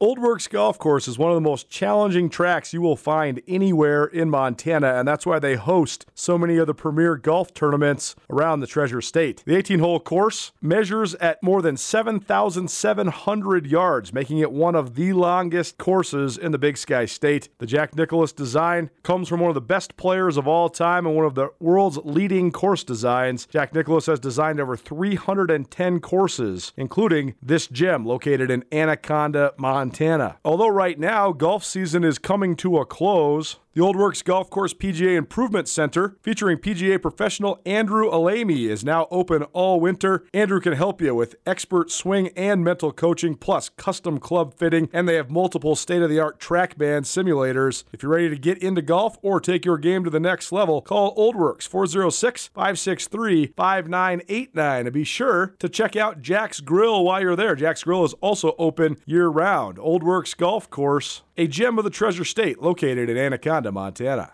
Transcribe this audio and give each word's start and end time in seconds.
Old 0.00 0.20
Works 0.20 0.46
Golf 0.46 0.78
Course 0.78 1.08
is 1.08 1.18
one 1.18 1.32
of 1.32 1.34
the 1.34 1.40
most 1.40 1.68
challenging 1.68 2.30
tracks 2.30 2.72
you 2.72 2.80
will 2.80 2.94
find 2.94 3.42
anywhere 3.48 4.04
in 4.04 4.30
Montana, 4.30 4.94
and 4.94 5.08
that's 5.08 5.26
why 5.26 5.40
they 5.40 5.56
host 5.56 6.06
so 6.14 6.38
many 6.38 6.56
of 6.56 6.68
the 6.68 6.74
premier 6.74 7.16
golf 7.16 7.52
tournaments 7.52 8.14
around 8.30 8.60
the 8.60 8.68
Treasure 8.68 9.00
State. 9.00 9.42
The 9.44 9.56
18 9.56 9.80
hole 9.80 9.98
course 9.98 10.52
measures 10.62 11.16
at 11.16 11.42
more 11.42 11.62
than 11.62 11.76
7,700 11.76 13.66
yards, 13.66 14.12
making 14.12 14.38
it 14.38 14.52
one 14.52 14.76
of 14.76 14.94
the 14.94 15.14
longest 15.14 15.78
courses 15.78 16.38
in 16.38 16.52
the 16.52 16.58
Big 16.58 16.76
Sky 16.76 17.04
State. 17.04 17.48
The 17.58 17.66
Jack 17.66 17.96
Nicklaus 17.96 18.30
design 18.30 18.90
comes 19.02 19.28
from 19.28 19.40
one 19.40 19.50
of 19.50 19.56
the 19.56 19.60
best 19.60 19.96
players 19.96 20.36
of 20.36 20.46
all 20.46 20.68
time 20.68 21.06
and 21.08 21.16
one 21.16 21.26
of 21.26 21.34
the 21.34 21.48
world's 21.58 21.98
leading 22.04 22.52
course 22.52 22.84
designs. 22.84 23.46
Jack 23.46 23.74
Nicklaus 23.74 24.06
has 24.06 24.20
designed 24.20 24.60
over 24.60 24.76
310 24.76 25.98
courses, 25.98 26.72
including 26.76 27.34
this 27.42 27.66
gem 27.66 28.06
located 28.06 28.48
in 28.48 28.64
Anaconda, 28.70 29.54
Montana. 29.58 29.87
Montana. 29.88 30.36
Although 30.44 30.68
right 30.68 30.98
now 30.98 31.32
golf 31.32 31.64
season 31.64 32.04
is 32.04 32.18
coming 32.18 32.56
to 32.56 32.76
a 32.78 32.84
close, 32.84 33.56
the 33.78 33.84
Old 33.84 33.94
Works 33.94 34.22
Golf 34.22 34.50
Course 34.50 34.74
PGA 34.74 35.14
Improvement 35.16 35.68
Center, 35.68 36.16
featuring 36.20 36.58
PGA 36.58 37.00
professional 37.00 37.60
Andrew 37.64 38.10
Alamy, 38.10 38.68
is 38.68 38.84
now 38.84 39.06
open 39.12 39.44
all 39.52 39.78
winter. 39.78 40.24
Andrew 40.34 40.60
can 40.60 40.72
help 40.72 41.00
you 41.00 41.14
with 41.14 41.36
expert 41.46 41.88
swing 41.92 42.30
and 42.36 42.64
mental 42.64 42.90
coaching, 42.90 43.36
plus 43.36 43.68
custom 43.68 44.18
club 44.18 44.52
fitting, 44.52 44.88
and 44.92 45.08
they 45.08 45.14
have 45.14 45.30
multiple 45.30 45.76
state 45.76 46.02
of 46.02 46.10
the 46.10 46.18
art 46.18 46.40
TrackMan 46.40 47.02
simulators. 47.02 47.84
If 47.92 48.02
you're 48.02 48.10
ready 48.10 48.28
to 48.30 48.36
get 48.36 48.58
into 48.58 48.82
golf 48.82 49.16
or 49.22 49.38
take 49.38 49.64
your 49.64 49.78
game 49.78 50.02
to 50.02 50.10
the 50.10 50.18
next 50.18 50.50
level, 50.50 50.80
call 50.80 51.14
Old 51.16 51.36
Works 51.36 51.64
406 51.64 52.48
563 52.48 53.52
5989 53.56 54.86
and 54.86 54.92
be 54.92 55.04
sure 55.04 55.54
to 55.60 55.68
check 55.68 55.94
out 55.94 56.20
Jack's 56.20 56.58
Grill 56.58 57.04
while 57.04 57.20
you're 57.20 57.36
there. 57.36 57.54
Jack's 57.54 57.84
Grill 57.84 58.04
is 58.04 58.14
also 58.14 58.56
open 58.58 58.96
year 59.06 59.28
round. 59.28 59.78
Old 59.78 60.02
Works 60.02 60.34
Golf 60.34 60.68
Course 60.68 61.22
a 61.38 61.46
gem 61.46 61.78
of 61.78 61.84
the 61.84 61.90
Treasure 61.90 62.24
State 62.24 62.60
located 62.60 63.08
in 63.08 63.16
Anaconda, 63.16 63.72
Montana. 63.72 64.32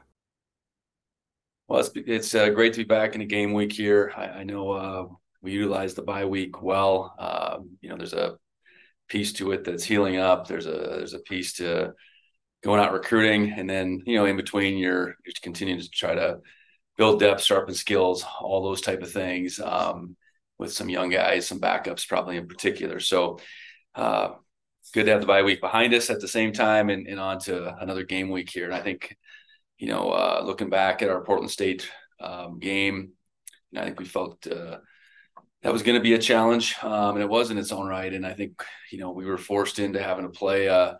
Well, 1.68 1.80
it's, 1.80 1.90
it's 1.94 2.34
uh, 2.34 2.50
great 2.50 2.72
to 2.72 2.78
be 2.78 2.84
back 2.84 3.14
in 3.14 3.20
a 3.20 3.26
game 3.26 3.52
week 3.52 3.72
here. 3.72 4.12
I, 4.16 4.24
I 4.24 4.44
know 4.44 4.70
uh, 4.70 5.06
we 5.42 5.52
utilize 5.52 5.94
the 5.94 6.02
bye 6.02 6.24
week 6.24 6.62
well. 6.62 7.14
Um, 7.18 7.76
you 7.80 7.90
know, 7.90 7.96
there's 7.96 8.14
a 8.14 8.36
piece 9.08 9.34
to 9.34 9.52
it 9.52 9.64
that's 9.64 9.84
healing 9.84 10.16
up. 10.16 10.48
There's 10.48 10.66
a 10.66 10.72
there's 10.72 11.14
a 11.14 11.20
piece 11.20 11.52
to 11.54 11.92
going 12.62 12.80
out 12.80 12.92
recruiting, 12.92 13.52
and 13.52 13.68
then 13.68 14.02
you 14.06 14.16
know, 14.16 14.24
in 14.24 14.36
between, 14.36 14.78
you're 14.78 15.16
you're 15.24 15.34
continuing 15.42 15.80
to 15.80 15.90
try 15.90 16.14
to 16.14 16.40
build 16.96 17.20
depth, 17.20 17.42
sharpen 17.42 17.74
skills, 17.74 18.24
all 18.40 18.62
those 18.62 18.80
type 18.80 19.02
of 19.02 19.12
things. 19.12 19.60
Um, 19.60 20.16
with 20.58 20.72
some 20.72 20.88
young 20.88 21.10
guys, 21.10 21.46
some 21.46 21.60
backups, 21.60 22.06
probably 22.06 22.36
in 22.36 22.46
particular. 22.46 23.00
So, 23.00 23.40
uh, 23.94 24.30
good 24.92 25.06
to 25.06 25.12
have 25.12 25.20
the 25.20 25.26
bye 25.26 25.42
week 25.42 25.60
behind 25.60 25.94
us 25.94 26.10
at 26.10 26.20
the 26.20 26.28
same 26.28 26.52
time 26.52 26.90
and, 26.90 27.06
and 27.06 27.20
on 27.20 27.38
to 27.40 27.76
another 27.78 28.04
game 28.04 28.30
week 28.30 28.50
here. 28.50 28.66
And 28.66 28.74
I 28.74 28.80
think, 28.80 29.16
you 29.78 29.88
know, 29.88 30.10
uh, 30.10 30.42
looking 30.44 30.70
back 30.70 31.02
at 31.02 31.10
our 31.10 31.22
Portland 31.22 31.50
State 31.50 31.90
um, 32.20 32.58
game, 32.58 33.12
I 33.76 33.84
think 33.84 33.98
we 33.98 34.06
felt 34.06 34.46
uh, 34.46 34.78
that 35.62 35.72
was 35.72 35.82
going 35.82 35.96
to 35.96 36.02
be 36.02 36.14
a 36.14 36.18
challenge, 36.18 36.76
um, 36.82 37.16
and 37.16 37.22
it 37.22 37.28
was 37.28 37.50
in 37.50 37.58
its 37.58 37.72
own 37.72 37.86
right. 37.86 38.12
And 38.12 38.26
I 38.26 38.34
think, 38.34 38.62
you 38.92 38.98
know, 38.98 39.10
we 39.10 39.24
were 39.24 39.38
forced 39.38 39.78
into 39.78 40.02
having 40.02 40.24
to 40.24 40.30
play 40.30 40.66
a, 40.66 40.98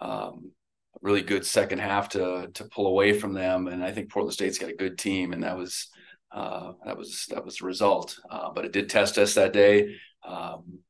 um, 0.00 0.50
a 0.94 0.98
really 1.00 1.22
good 1.22 1.46
second 1.46 1.78
half 1.78 2.10
to 2.10 2.50
to 2.54 2.64
pull 2.64 2.86
away 2.88 3.18
from 3.18 3.32
them. 3.32 3.68
And 3.68 3.82
I 3.82 3.92
think 3.92 4.10
Portland 4.10 4.34
State's 4.34 4.58
got 4.58 4.70
a 4.70 4.76
good 4.76 4.98
team, 4.98 5.32
and 5.32 5.44
that 5.44 5.56
was 5.56 5.88
uh, 6.32 6.72
that 6.84 6.98
was 6.98 7.26
that 7.30 7.44
was 7.44 7.58
the 7.58 7.66
result. 7.66 8.18
Uh, 8.28 8.50
but 8.52 8.64
it 8.64 8.72
did 8.72 8.90
test 8.90 9.16
us 9.16 9.34
that 9.34 9.52
day. 9.52 9.94
Um, 10.26 10.80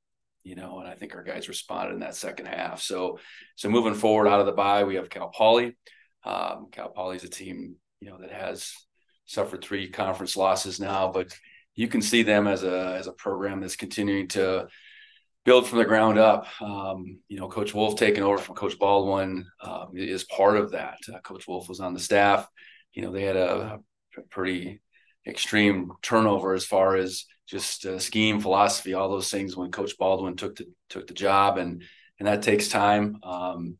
you 0.45 0.55
know, 0.55 0.79
and 0.79 0.89
I 0.89 0.95
think 0.95 1.15
our 1.15 1.23
guys 1.23 1.49
responded 1.49 1.95
in 1.95 2.01
that 2.01 2.15
second 2.15 2.47
half. 2.47 2.81
So, 2.81 3.19
so 3.57 3.69
moving 3.71 3.95
forward 3.95 4.29
out 4.29 4.41
of 4.41 4.47
the 4.47 4.53
bye, 4.53 4.85
we 4.85 4.97
have 4.97 5.11
Cal 5.11 5.31
Poly. 5.31 5.77
Um, 6.25 6.69
Cal 6.71 6.91
Poly 6.91 7.17
is 7.17 7.25
a 7.25 7.29
team, 7.29 7.77
you 8.01 8.11
know, 8.11 8.19
that 8.19 8.31
has 8.31 8.73
suffered 9.25 9.65
three 9.65 9.89
conference 9.89 10.37
losses 10.37 10.79
now, 10.79 11.11
but 11.11 11.37
you 11.75 11.89
can 11.89 12.03
see 12.03 12.23
them 12.23 12.47
as 12.47 12.63
a 12.63 12.95
as 12.99 13.07
a 13.07 13.13
program 13.13 13.61
that's 13.61 13.77
continuing 13.77 14.29
to 14.29 14.69
build 15.45 15.67
from 15.67 15.79
the 15.79 15.85
ground 15.85 16.19
up. 16.19 16.47
Um, 16.61 17.19
you 17.29 17.39
know, 17.39 17.49
Coach 17.49 17.75
Wulff 17.75 17.97
taking 17.97 18.23
over 18.23 18.39
from 18.39 18.55
Coach 18.55 18.79
Baldwin 18.79 19.47
um, 19.61 19.93
is 19.95 20.25
part 20.25 20.57
of 20.57 20.73
that. 20.73 20.99
Uh, 21.13 21.19
Coach 21.21 21.47
Wulff 21.49 21.69
was 21.69 21.81
on 21.81 21.95
the 21.95 22.01
staff. 22.01 22.49
You 22.93 23.03
know, 23.03 23.13
they 23.13 23.23
had 23.23 23.37
a, 23.37 23.81
a 24.17 24.21
pretty 24.31 24.81
extreme 25.27 25.93
turnover 26.03 26.55
as 26.55 26.65
far 26.65 26.97
as 26.97 27.25
just 27.47 27.85
uh, 27.87 27.99
scheme, 27.99 28.41
philosophy, 28.41 28.95
all 28.95 29.09
those 29.09 29.31
things 29.31 29.57
when 29.57 29.71
Coach 29.71 29.97
Baldwin 29.99 30.37
took 30.37 30.57
the 30.57 30.67
took 30.89 31.07
the 31.07 31.15
job, 31.15 31.59
and 31.59 31.83
and 32.19 32.29
that 32.29 32.43
takes 32.43 32.69
time. 32.69 33.19
Um, 33.23 33.79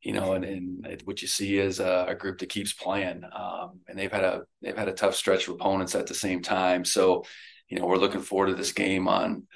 you 0.00 0.12
know, 0.12 0.34
and, 0.34 0.44
and 0.44 1.02
what 1.04 1.22
you 1.22 1.28
see 1.28 1.58
is 1.58 1.80
a, 1.80 2.06
a 2.08 2.14
group 2.14 2.38
that 2.38 2.48
keeps 2.48 2.72
playing, 2.72 3.24
um, 3.36 3.80
and 3.88 3.98
they've 3.98 4.12
had 4.12 4.24
a 4.24 4.42
they've 4.62 4.76
had 4.76 4.88
a 4.88 4.92
tough 4.92 5.14
stretch 5.14 5.48
of 5.48 5.54
opponents 5.54 5.94
at 5.94 6.06
the 6.06 6.14
same 6.14 6.40
time. 6.40 6.84
So, 6.84 7.24
you 7.68 7.78
know, 7.78 7.86
we're 7.86 7.96
looking 7.96 8.22
forward 8.22 8.48
to 8.48 8.54
this 8.54 8.72
game 8.72 9.08
on 9.08 9.46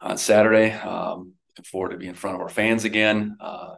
on 0.00 0.18
Saturday. 0.18 0.72
Um, 0.72 1.34
looking 1.56 1.70
forward 1.70 1.90
to 1.90 1.96
being 1.96 2.10
in 2.10 2.16
front 2.16 2.36
of 2.36 2.42
our 2.42 2.48
fans 2.48 2.84
again. 2.84 3.36
Uh, 3.40 3.74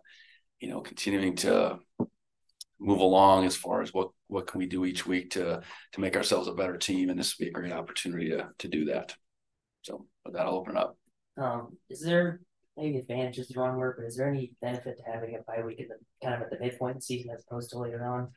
you 0.60 0.69
know, 0.69 0.81
continuing 0.81 1.37
to 1.37 1.78
move 2.81 3.00
along 3.00 3.44
as 3.44 3.56
far 3.56 3.82
as 3.82 3.93
what 3.93 4.10
what 4.28 4.47
can 4.47 4.59
we 4.59 4.66
do 4.66 4.84
each 4.84 5.06
week 5.06 5.31
to 5.31 5.62
to 5.92 6.00
make 6.00 6.16
ourselves 6.16 6.48
a 6.48 6.53
better 6.53 6.76
team, 6.76 7.10
and 7.10 7.19
this 7.19 7.37
would 7.38 7.44
be 7.44 7.50
a 7.50 7.53
great 7.53 7.72
opportunity 7.72 8.31
to 8.31 8.48
to 8.59 8.69
do 8.69 8.87
that. 8.87 9.14
So 9.82 10.06
with 10.25 10.34
that, 10.34 10.47
I'll 10.47 10.54
open 10.54 10.76
it 10.76 10.81
up. 10.81 10.97
Um, 11.38 11.76
is 11.88 12.00
there 12.00 12.41
maybe 12.76 12.98
advantage 12.98 13.38
is 13.38 13.48
the 13.48 13.60
wrong 13.60 13.76
word, 13.76 13.97
but 13.98 14.06
is 14.06 14.16
there 14.16 14.28
any 14.28 14.53
benefit 14.60 14.98
to 14.98 15.03
having 15.10 15.34
a 15.34 15.42
bye 15.42 15.64
week 15.64 15.81
at 15.81 15.88
the 15.88 15.97
kind 16.22 16.34
of 16.34 16.42
at 16.42 16.50
the 16.50 16.59
midpoint 16.59 16.97
the 16.97 17.03
season 17.03 17.31
as 17.31 17.44
opposed 17.47 17.70
to 17.70 17.78
later 17.78 18.04
on? 18.04 18.28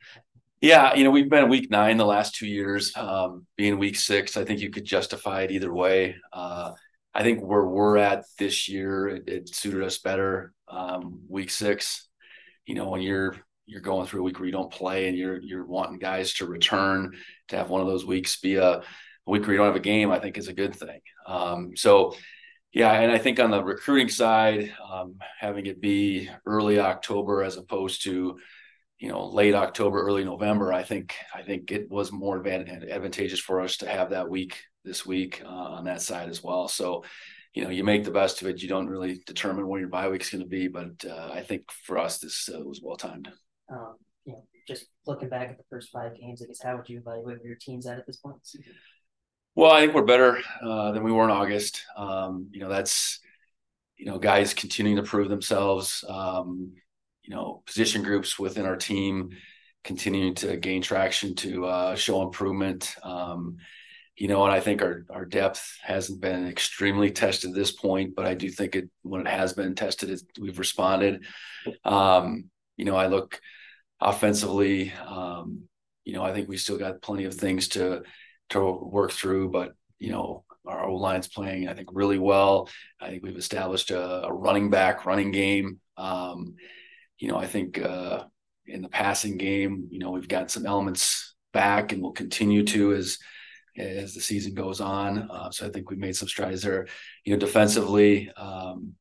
Yeah, 0.60 0.94
you 0.94 1.04
know, 1.04 1.10
we've 1.10 1.30
been 1.30 1.48
week 1.48 1.70
nine 1.70 1.96
the 1.96 2.04
last 2.04 2.34
two 2.34 2.46
years. 2.46 2.92
Um, 2.94 3.46
being 3.56 3.78
week 3.78 3.96
six, 3.96 4.36
I 4.36 4.44
think 4.44 4.60
you 4.60 4.70
could 4.70 4.84
justify 4.84 5.42
it 5.42 5.50
either 5.50 5.72
way. 5.72 6.16
Uh, 6.32 6.72
I 7.14 7.22
think 7.22 7.40
where 7.42 7.64
we're 7.64 7.96
at 7.96 8.24
this 8.38 8.68
year, 8.68 9.08
it, 9.08 9.28
it 9.28 9.54
suited 9.54 9.82
us 9.82 9.98
better. 9.98 10.52
Um, 10.68 11.22
week 11.28 11.50
six, 11.50 12.08
you 12.66 12.74
know, 12.74 12.90
when 12.90 13.00
you're 13.00 13.36
you're 13.66 13.80
going 13.80 14.06
through 14.06 14.20
a 14.20 14.24
week 14.24 14.38
where 14.38 14.46
you 14.46 14.52
don't 14.52 14.72
play 14.72 15.08
and 15.08 15.16
you're 15.16 15.40
you're 15.40 15.64
wanting 15.64 15.98
guys 15.98 16.34
to 16.34 16.46
return 16.46 17.14
to 17.48 17.56
have 17.56 17.70
one 17.70 17.80
of 17.80 17.86
those 17.86 18.04
weeks 18.04 18.40
be 18.40 18.56
a, 18.56 18.78
a 18.78 18.82
week 19.26 19.42
where 19.42 19.52
you 19.52 19.58
don't 19.58 19.66
have 19.66 19.76
a 19.76 19.80
game, 19.80 20.10
I 20.10 20.18
think 20.18 20.38
is 20.38 20.48
a 20.48 20.52
good 20.52 20.74
thing. 20.74 21.00
Um, 21.26 21.76
so 21.76 22.14
yeah, 22.72 22.92
and 22.92 23.10
I 23.10 23.18
think 23.18 23.40
on 23.40 23.50
the 23.50 23.62
recruiting 23.62 24.08
side, 24.08 24.72
um, 24.90 25.16
having 25.38 25.66
it 25.66 25.80
be 25.80 26.28
early 26.46 26.78
October 26.78 27.42
as 27.42 27.56
opposed 27.56 28.04
to 28.04 28.38
you 28.98 29.08
know 29.08 29.26
late 29.26 29.54
October, 29.54 30.02
early 30.02 30.24
November, 30.24 30.72
I 30.72 30.82
think 30.82 31.14
I 31.34 31.42
think 31.42 31.72
it 31.72 31.90
was 31.90 32.12
more 32.12 32.44
advantageous 32.46 33.40
for 33.40 33.60
us 33.60 33.78
to 33.78 33.88
have 33.88 34.10
that 34.10 34.28
week 34.28 34.62
this 34.84 35.04
week 35.04 35.42
uh, 35.44 35.48
on 35.48 35.84
that 35.84 36.02
side 36.02 36.28
as 36.28 36.42
well. 36.42 36.68
So 36.68 37.04
you 37.54 37.64
know, 37.64 37.70
you 37.70 37.82
make 37.82 38.04
the 38.04 38.10
best 38.10 38.40
of 38.42 38.48
it. 38.48 38.62
You 38.62 38.68
don't 38.68 38.88
really 38.88 39.20
determine 39.26 39.66
when 39.66 39.80
your 39.80 39.88
bye 39.88 40.08
is 40.08 40.30
going 40.30 40.42
to 40.42 40.48
be, 40.48 40.68
but 40.68 41.04
uh, 41.04 41.30
I 41.32 41.42
think 41.42 41.70
for 41.72 41.98
us, 41.98 42.18
this 42.18 42.48
uh, 42.48 42.60
was 42.60 42.80
well 42.82 42.96
timed. 42.96 43.28
Um, 43.70 43.96
you 44.24 44.32
know, 44.32 44.44
just 44.66 44.86
looking 45.06 45.28
back 45.28 45.50
at 45.50 45.58
the 45.58 45.64
first 45.70 45.90
five 45.90 46.18
games, 46.18 46.42
I 46.42 46.46
guess 46.46 46.62
how 46.62 46.76
would 46.76 46.88
you 46.88 46.98
evaluate 46.98 47.38
where 47.38 47.46
your 47.46 47.56
team's 47.60 47.86
at 47.86 47.98
at 47.98 48.06
this 48.06 48.16
point? 48.16 48.36
Well, 49.54 49.72
I 49.72 49.80
think 49.80 49.94
we're 49.94 50.04
better 50.04 50.38
uh, 50.62 50.92
than 50.92 51.02
we 51.02 51.12
were 51.12 51.24
in 51.24 51.30
August. 51.30 51.84
Um, 51.96 52.48
you 52.52 52.60
know, 52.60 52.68
that's 52.68 53.20
you 53.96 54.06
know 54.06 54.18
guys 54.18 54.54
continuing 54.54 54.96
to 54.96 55.02
prove 55.02 55.28
themselves. 55.28 56.04
Um, 56.08 56.74
you 57.22 57.34
know, 57.34 57.62
position 57.66 58.02
groups 58.02 58.38
within 58.38 58.66
our 58.66 58.76
team 58.76 59.30
continuing 59.82 60.34
to 60.34 60.56
gain 60.56 60.82
traction 60.82 61.34
to 61.34 61.64
uh, 61.66 61.94
show 61.96 62.22
improvement. 62.22 62.94
Um, 63.02 63.56
you 64.16 64.28
know, 64.28 64.44
and 64.44 64.52
I 64.52 64.60
think 64.60 64.82
our 64.82 65.06
our 65.10 65.24
depth 65.24 65.78
hasn't 65.82 66.20
been 66.20 66.46
extremely 66.46 67.10
tested 67.10 67.50
at 67.50 67.56
this 67.56 67.72
point, 67.72 68.14
but 68.14 68.26
I 68.26 68.34
do 68.34 68.50
think 68.50 68.76
it 68.76 68.90
when 69.02 69.22
it 69.22 69.28
has 69.28 69.54
been 69.54 69.74
tested, 69.74 70.10
it, 70.10 70.22
we've 70.38 70.58
responded. 70.58 71.24
Um, 71.84 72.50
you 72.76 72.84
know, 72.84 72.96
I 72.96 73.06
look 73.06 73.40
offensively, 74.00 74.92
um, 75.06 75.64
you 76.04 76.14
know, 76.14 76.22
I 76.22 76.32
think 76.32 76.48
we 76.48 76.56
still 76.56 76.78
got 76.78 77.02
plenty 77.02 77.24
of 77.24 77.34
things 77.34 77.68
to 77.68 78.02
to 78.50 78.70
work 78.70 79.12
through, 79.12 79.50
but 79.50 79.72
you 79.98 80.10
know, 80.10 80.44
our 80.66 80.86
O 80.86 80.96
line's 80.96 81.28
playing, 81.28 81.68
I 81.68 81.74
think, 81.74 81.88
really 81.92 82.18
well. 82.18 82.68
I 83.00 83.08
think 83.08 83.22
we've 83.22 83.36
established 83.36 83.90
a, 83.90 84.26
a 84.26 84.32
running 84.32 84.70
back 84.70 85.06
running 85.06 85.30
game. 85.30 85.80
Um, 85.96 86.56
you 87.18 87.28
know, 87.28 87.36
I 87.36 87.46
think 87.46 87.78
uh, 87.78 88.24
in 88.66 88.82
the 88.82 88.88
passing 88.88 89.36
game, 89.36 89.88
you 89.90 89.98
know, 89.98 90.10
we've 90.10 90.28
got 90.28 90.50
some 90.50 90.66
elements 90.66 91.34
back, 91.52 91.92
and 91.92 92.02
we'll 92.02 92.12
continue 92.12 92.64
to 92.64 92.94
as 92.94 93.18
as 93.76 94.14
the 94.14 94.20
season 94.20 94.54
goes 94.54 94.80
on. 94.80 95.30
Uh, 95.30 95.50
so 95.50 95.66
I 95.66 95.70
think 95.70 95.90
we've 95.90 95.98
made 95.98 96.16
some 96.16 96.28
strides 96.28 96.62
there. 96.62 96.88
You 97.24 97.34
know, 97.34 97.38
defensively, 97.38 98.30
um, 98.36 98.94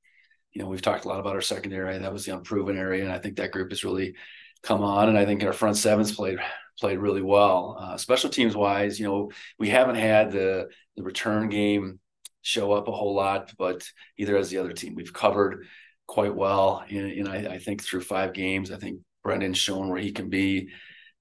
you 0.54 0.62
know, 0.62 0.68
we've 0.68 0.82
talked 0.82 1.06
a 1.06 1.08
lot 1.08 1.20
about 1.20 1.36
our 1.36 1.42
secondary. 1.42 1.98
That 1.98 2.14
was 2.14 2.26
the 2.26 2.36
unproven 2.36 2.78
area, 2.78 3.04
and 3.04 3.12
I 3.12 3.20
think 3.20 3.38
that 3.38 3.52
group 3.52 3.72
is 3.72 3.84
really 3.84 4.16
come 4.64 4.84
on, 4.84 5.10
and 5.10 5.18
I 5.18 5.26
think 5.26 5.44
our 5.44 5.54
front 5.54 5.78
sevens 5.78 6.12
played 6.14 6.40
played 6.80 7.00
really 7.00 7.22
well. 7.22 7.78
Uh, 7.80 7.98
special 7.98 8.30
teams 8.30 8.56
wise, 8.56 9.00
you 9.00 9.06
know, 9.06 9.32
we 9.58 9.70
haven't 9.70 9.96
had 9.96 10.32
the 10.32 10.70
the 10.96 11.04
return 11.04 11.50
game 11.50 12.00
show 12.42 12.72
up 12.72 12.88
a 12.88 12.92
whole 12.92 13.16
lot, 13.16 13.54
but 13.58 13.88
either 14.18 14.38
as 14.38 14.50
the 14.50 14.58
other 14.58 14.74
team, 14.74 14.96
we've 14.96 15.14
covered 15.14 15.66
quite 16.08 16.36
well. 16.36 16.84
And, 16.90 17.12
and 17.12 17.30
I, 17.30 17.54
I, 17.54 17.60
think 17.60 17.84
through 17.84 18.02
five 18.02 18.34
games, 18.34 18.72
I 18.72 18.78
think 18.78 19.02
Brendan's 19.24 19.58
shown 19.58 19.90
where 19.90 20.00
he 20.00 20.12
can 20.12 20.30
be, 20.30 20.70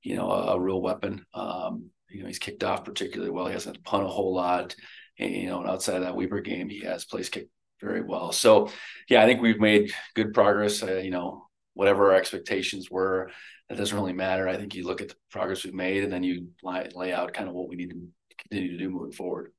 you 0.03 0.17
know, 0.17 0.31
a, 0.31 0.55
a 0.55 0.61
real 0.61 0.81
weapon. 0.81 1.27
Um, 1.35 1.91
you 2.09 2.23
know, 2.23 2.29
he's 2.29 2.39
kicked 2.39 2.65
off 2.65 2.85
particularly 2.85 3.31
well. 3.31 3.47
He 3.47 3.53
hasn't 3.53 3.85
punt 3.85 4.05
a 4.05 4.09
whole 4.09 4.35
lot. 4.35 4.75
And, 5.19 5.35
you 5.35 5.49
know, 5.49 5.61
and 5.61 5.69
outside 5.69 5.97
of 5.97 6.03
that 6.03 6.17
Weber 6.17 6.41
game, 6.41 6.69
he 6.69 6.81
has 6.81 7.05
place 7.05 7.29
kicked 7.29 7.51
very 7.81 8.01
well. 8.01 8.33
So, 8.33 8.71
yeah, 9.09 9.23
I 9.23 9.27
think 9.27 9.43
we've 9.43 9.61
made 9.61 9.93
good 10.15 10.33
progress. 10.33 10.83
Uh, 10.83 10.97
you 10.97 11.11
know, 11.11 11.48
whatever 11.79 12.11
our 12.11 12.17
expectations 12.17 12.91
were, 12.91 13.31
that 13.69 13.79
doesn't 13.79 13.97
really 13.97 14.13
matter. 14.13 14.49
I 14.49 14.57
think 14.57 14.75
you 14.75 14.85
look 14.85 15.01
at 15.01 15.11
the 15.11 15.15
progress 15.31 15.63
we've 15.63 15.73
made, 15.73 16.03
and 16.03 16.13
then 16.13 16.25
you 16.25 16.49
lay, 16.61 16.89
lay 16.93 17.13
out 17.13 17.33
kind 17.33 17.49
of 17.49 17.55
what 17.55 17.69
we 17.69 17.77
need 17.77 17.91
to 17.91 18.01
continue 18.37 18.73
to 18.73 18.79
do 18.79 18.91
moving 18.91 19.13
forward. 19.13 19.53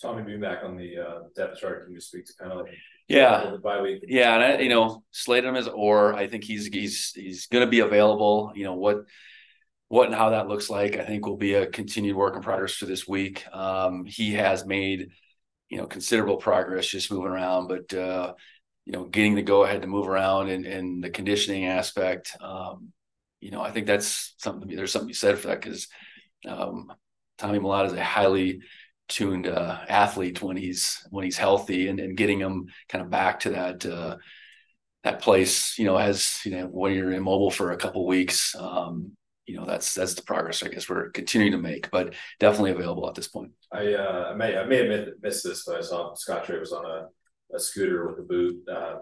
Tommy, 0.00 0.22
being 0.22 0.40
back 0.40 0.60
on 0.62 0.76
the 0.76 0.98
uh, 0.98 1.18
depth 1.34 1.58
chart, 1.58 1.84
can 1.84 1.92
you 1.92 2.00
speak 2.00 2.26
to 2.26 2.32
kind 2.38 2.52
of 2.52 2.58
like 2.58 2.74
yeah, 3.08 3.56
bye 3.60 3.82
week? 3.82 4.04
Yeah, 4.06 4.36
and 4.36 4.44
I, 4.44 4.58
you 4.60 4.68
know, 4.68 5.02
slate 5.10 5.44
him 5.44 5.56
as 5.56 5.66
or 5.66 6.14
I 6.14 6.28
think 6.28 6.44
he's 6.44 6.68
he's 6.68 7.10
he's 7.12 7.46
going 7.48 7.64
to 7.64 7.70
be 7.70 7.80
available. 7.80 8.52
You 8.54 8.62
know 8.62 8.74
what 8.74 8.98
what 9.88 10.06
and 10.06 10.14
how 10.14 10.30
that 10.30 10.46
looks 10.46 10.70
like, 10.70 10.96
I 10.96 11.04
think 11.04 11.26
will 11.26 11.36
be 11.36 11.54
a 11.54 11.66
continued 11.66 12.14
work 12.14 12.36
in 12.36 12.42
progress 12.42 12.74
for 12.74 12.86
this 12.86 13.08
week. 13.08 13.44
Um, 13.52 14.04
he 14.04 14.34
has 14.34 14.64
made 14.64 15.08
you 15.70 15.78
know 15.78 15.86
considerable 15.86 16.36
progress 16.36 16.86
just 16.86 17.10
moving 17.10 17.32
around, 17.32 17.66
but 17.66 17.92
uh, 17.92 18.34
you 18.90 18.98
know, 18.98 19.04
getting 19.04 19.36
the 19.36 19.42
go 19.42 19.62
ahead 19.62 19.82
to 19.82 19.86
move 19.88 20.08
around 20.08 20.48
and, 20.48 20.66
and 20.66 21.04
the 21.04 21.10
conditioning 21.10 21.66
aspect, 21.66 22.36
um, 22.40 22.92
you 23.40 23.52
know, 23.52 23.62
I 23.62 23.70
think 23.70 23.86
that's 23.86 24.34
something. 24.38 24.68
There's 24.74 24.90
something 24.90 25.08
you 25.08 25.14
said 25.14 25.38
for 25.38 25.46
that 25.46 25.60
because 25.60 25.86
um, 26.48 26.92
Tommy 27.38 27.60
Mellott 27.60 27.86
is 27.86 27.92
a 27.92 28.02
highly 28.02 28.62
tuned 29.08 29.46
uh, 29.46 29.78
athlete 29.88 30.42
when 30.42 30.56
he's 30.56 31.06
when 31.10 31.24
he's 31.24 31.38
healthy, 31.38 31.86
and, 31.86 32.00
and 32.00 32.16
getting 32.16 32.40
him 32.40 32.66
kind 32.88 33.04
of 33.04 33.10
back 33.12 33.38
to 33.40 33.50
that 33.50 33.86
uh, 33.86 34.16
that 35.04 35.22
place, 35.22 35.78
you 35.78 35.84
know, 35.84 35.96
as 35.96 36.40
you 36.44 36.56
know, 36.56 36.66
when 36.66 36.92
you're 36.92 37.12
immobile 37.12 37.52
for 37.52 37.70
a 37.70 37.76
couple 37.76 38.04
weeks, 38.08 38.56
um, 38.56 39.12
you 39.46 39.56
know, 39.56 39.66
that's 39.66 39.94
that's 39.94 40.14
the 40.14 40.22
progress 40.22 40.64
I 40.64 40.68
guess 40.68 40.88
we're 40.88 41.10
continuing 41.10 41.52
to 41.52 41.58
make, 41.58 41.92
but 41.92 42.14
definitely 42.40 42.72
available 42.72 43.08
at 43.08 43.14
this 43.14 43.28
point. 43.28 43.52
I 43.72 43.94
uh, 43.94 44.34
may 44.36 44.58
I 44.58 44.64
may 44.64 44.78
have 44.78 45.06
missed 45.22 45.44
this, 45.44 45.62
but 45.64 45.76
I 45.76 45.80
saw 45.80 46.12
Scottre 46.14 46.58
was 46.58 46.72
on 46.72 46.84
a 46.84 47.06
a 47.54 47.60
scooter 47.60 48.06
with 48.06 48.18
a 48.18 48.22
boot. 48.22 48.62
Uh, 48.68 48.98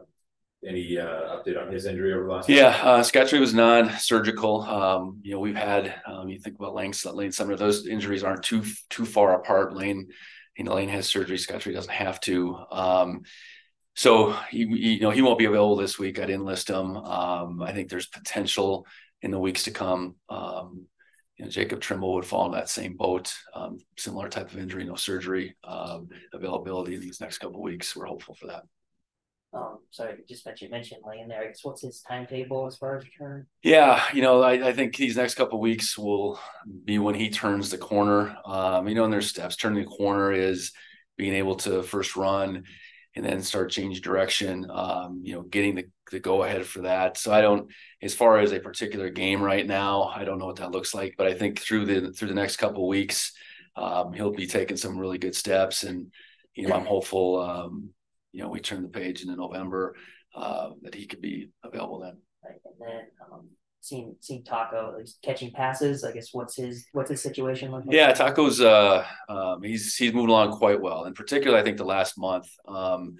any 0.67 0.99
uh, 0.99 1.37
update 1.37 1.61
on 1.61 1.73
his 1.73 1.87
injury 1.87 2.12
over 2.12 2.25
the 2.25 2.33
last? 2.33 2.49
Yeah, 2.49 2.77
uh, 2.83 3.05
was 3.39 3.55
non-surgical. 3.55 4.62
Um, 4.62 5.21
you 5.23 5.33
know, 5.33 5.39
we've 5.39 5.55
had 5.55 5.95
um, 6.05 6.29
you 6.29 6.41
think 6.41 6.56
about 6.59 6.75
Lane, 6.75 6.93
Lane 7.12 7.31
Sumner. 7.31 7.56
Those 7.56 7.87
injuries 7.87 8.25
aren't 8.25 8.43
too 8.43 8.65
too 8.91 9.05
far 9.05 9.35
apart. 9.35 9.77
Lane, 9.77 10.09
you 10.56 10.65
know, 10.65 10.75
Lane 10.75 10.89
has 10.89 11.06
surgery. 11.06 11.39
Scottre 11.39 11.73
doesn't 11.73 11.93
have 11.93 12.21
to. 12.23 12.59
Um, 12.73 13.23
so 13.95 14.33
he, 14.50 14.65
you 14.65 15.00
know, 15.00 15.11
he 15.11 15.23
won't 15.23 15.39
be 15.39 15.45
available 15.45 15.77
this 15.77 15.99
week. 15.99 16.19
I 16.19 16.27
didn't 16.27 16.45
list 16.45 16.69
him. 16.69 16.97
Um, 16.97 17.62
I 17.62 17.73
think 17.73 17.89
there's 17.89 18.06
potential 18.06 18.87
in 19.23 19.31
the 19.31 19.39
weeks 19.39 19.65
to 19.65 19.71
come. 19.71 20.17
Um, 20.29 20.87
you 21.38 21.44
know, 21.44 21.50
Jacob 21.50 21.81
Trimble 21.81 22.14
would 22.14 22.26
fall 22.26 22.46
in 22.46 22.52
that 22.52 22.69
same 22.69 22.96
boat. 22.96 23.32
Um, 23.55 23.79
similar 23.96 24.29
type 24.29 24.52
of 24.52 24.58
injury, 24.58 24.85
no 24.85 24.96
surgery 24.96 25.56
um, 25.64 26.08
availability 26.32 26.94
in 26.96 27.00
these 27.00 27.20
next 27.20 27.38
couple 27.38 27.62
weeks. 27.62 27.94
We're 27.94 28.06
hopeful 28.06 28.35
for 28.35 28.49
that. 28.49 28.64
Um, 29.55 29.79
sorry, 29.90 30.17
just 30.29 30.44
mentioned 30.44 30.70
mentioned 30.70 31.00
Lane 31.06 31.29
there. 31.29 31.43
I 31.43 31.46
guess 31.46 31.61
what's 31.62 31.81
his 31.81 32.02
timetable 32.06 32.67
as 32.67 32.76
far 32.76 32.99
as 32.99 33.05
return? 33.05 33.46
Yeah, 33.62 34.02
you 34.12 34.20
know, 34.20 34.43
I, 34.43 34.69
I 34.69 34.73
think 34.75 34.96
these 34.96 35.17
next 35.17 35.37
couple 35.37 35.58
weeks 35.58 35.96
will 35.96 36.38
be 36.85 36.99
when 36.99 37.14
he 37.14 37.31
turns 37.31 37.70
the 37.70 37.79
corner. 37.79 38.37
Um, 38.44 38.88
you 38.88 38.94
know, 38.94 39.05
and 39.05 39.12
there's 39.12 39.29
steps. 39.29 39.56
Turning 39.56 39.85
the 39.85 39.88
corner 39.88 40.32
is 40.32 40.73
being 41.17 41.32
able 41.35 41.56
to 41.56 41.82
first 41.82 42.14
run 42.14 42.64
and 43.19 43.26
then 43.26 43.43
start 43.43 43.73
change 43.73 44.00
direction. 44.00 44.65
Um, 44.70 45.23
you 45.25 45.35
know, 45.35 45.43
getting 45.43 45.75
the, 45.75 45.87
the 46.12 46.20
go 46.20 46.44
ahead 46.44 46.65
for 46.65 46.82
that. 46.82 47.17
So 47.19 47.32
I 47.32 47.41
don't, 47.41 47.69
as 48.00 48.15
far 48.15 48.38
as 48.38 48.53
a 48.53 48.61
particular 48.61 49.11
game 49.11 49.43
right 49.43 49.67
now, 49.67 50.05
I 50.05 50.23
don't 50.23 50.38
know 50.38 50.47
what 50.47 50.56
that 50.56 50.70
looks 50.70 50.94
like. 50.94 51.17
But 51.19 51.26
I 51.26 51.35
think 51.35 51.59
through 51.59 51.87
the 51.87 52.12
through 52.12 52.29
the 52.29 52.35
next 52.35 52.59
couple 52.59 52.87
weeks, 52.87 53.32
um, 53.75 54.12
he'll 54.12 54.31
be 54.31 54.47
taking 54.47 54.76
some 54.76 54.97
really 54.97 55.19
good 55.19 55.35
steps, 55.35 55.82
and 55.82 56.12
you 56.55 56.69
know, 56.69 56.76
I'm 56.76 56.87
hopeful. 56.87 57.41
Um, 57.43 57.91
you 58.31 58.44
know, 58.44 58.50
we 58.50 58.61
turn 58.61 58.85
the 58.85 58.88
page 58.88 59.23
in 59.23 59.35
November 59.35 59.97
uh, 60.37 60.71
that 60.82 60.94
he 60.94 61.06
could 61.06 61.21
be 61.21 61.50
available 61.64 61.99
then. 61.99 62.19
Right. 63.87 63.99
And 63.99 64.09
then 64.09 64.15
seen 64.17 64.17
seen 64.21 64.45
Taco 64.45 64.93
at 64.93 64.99
least 64.99 65.19
catching 65.23 65.53
passes. 65.53 66.05
I 66.05 66.13
guess 66.13 66.29
what's 66.33 66.57
his 66.57 66.87
what's 66.93 67.11
his 67.11 67.23
situation 67.23 67.71
like? 67.71 67.85
Yeah, 67.91 68.13
Taco's 68.13 68.61
uh 68.61 69.05
um, 69.29 69.63
he's 69.63 69.97
he's 69.97 70.13
moving 70.13 70.31
along 70.31 70.53
quite 70.59 70.81
well. 70.81 71.05
In 71.05 71.15
particular, 71.15 71.59
I 71.59 71.63
think 71.63 71.77
the 71.77 71.85
last 71.85 72.19
month, 72.19 72.49
um, 72.67 73.17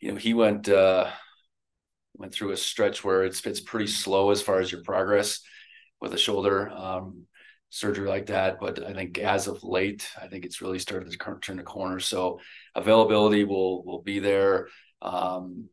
you 0.00 0.10
know, 0.10 0.16
he 0.16 0.34
went 0.34 0.68
uh 0.68 1.10
went 2.14 2.32
through 2.32 2.52
a 2.52 2.56
stretch 2.56 3.04
where 3.04 3.24
it's 3.24 3.44
it's 3.46 3.60
pretty 3.60 3.86
slow 3.86 4.30
as 4.30 4.42
far 4.42 4.60
as 4.60 4.72
your 4.72 4.82
progress 4.82 5.40
with 6.00 6.12
a 6.14 6.18
shoulder 6.18 6.70
um 6.70 7.26
surgery 7.70 8.08
like 8.08 8.26
that. 8.26 8.58
But 8.60 8.84
I 8.84 8.92
think 8.94 9.18
as 9.18 9.48
of 9.48 9.64
late, 9.64 10.08
I 10.20 10.28
think 10.28 10.44
it's 10.44 10.62
really 10.62 10.78
started 10.78 11.10
to 11.10 11.38
turn 11.40 11.56
the 11.56 11.62
corner. 11.62 12.00
So 12.00 12.40
availability 12.74 13.44
will 13.44 13.84
will 13.84 14.02
be 14.02 14.18
there. 14.18 14.68
Um, 15.02 15.68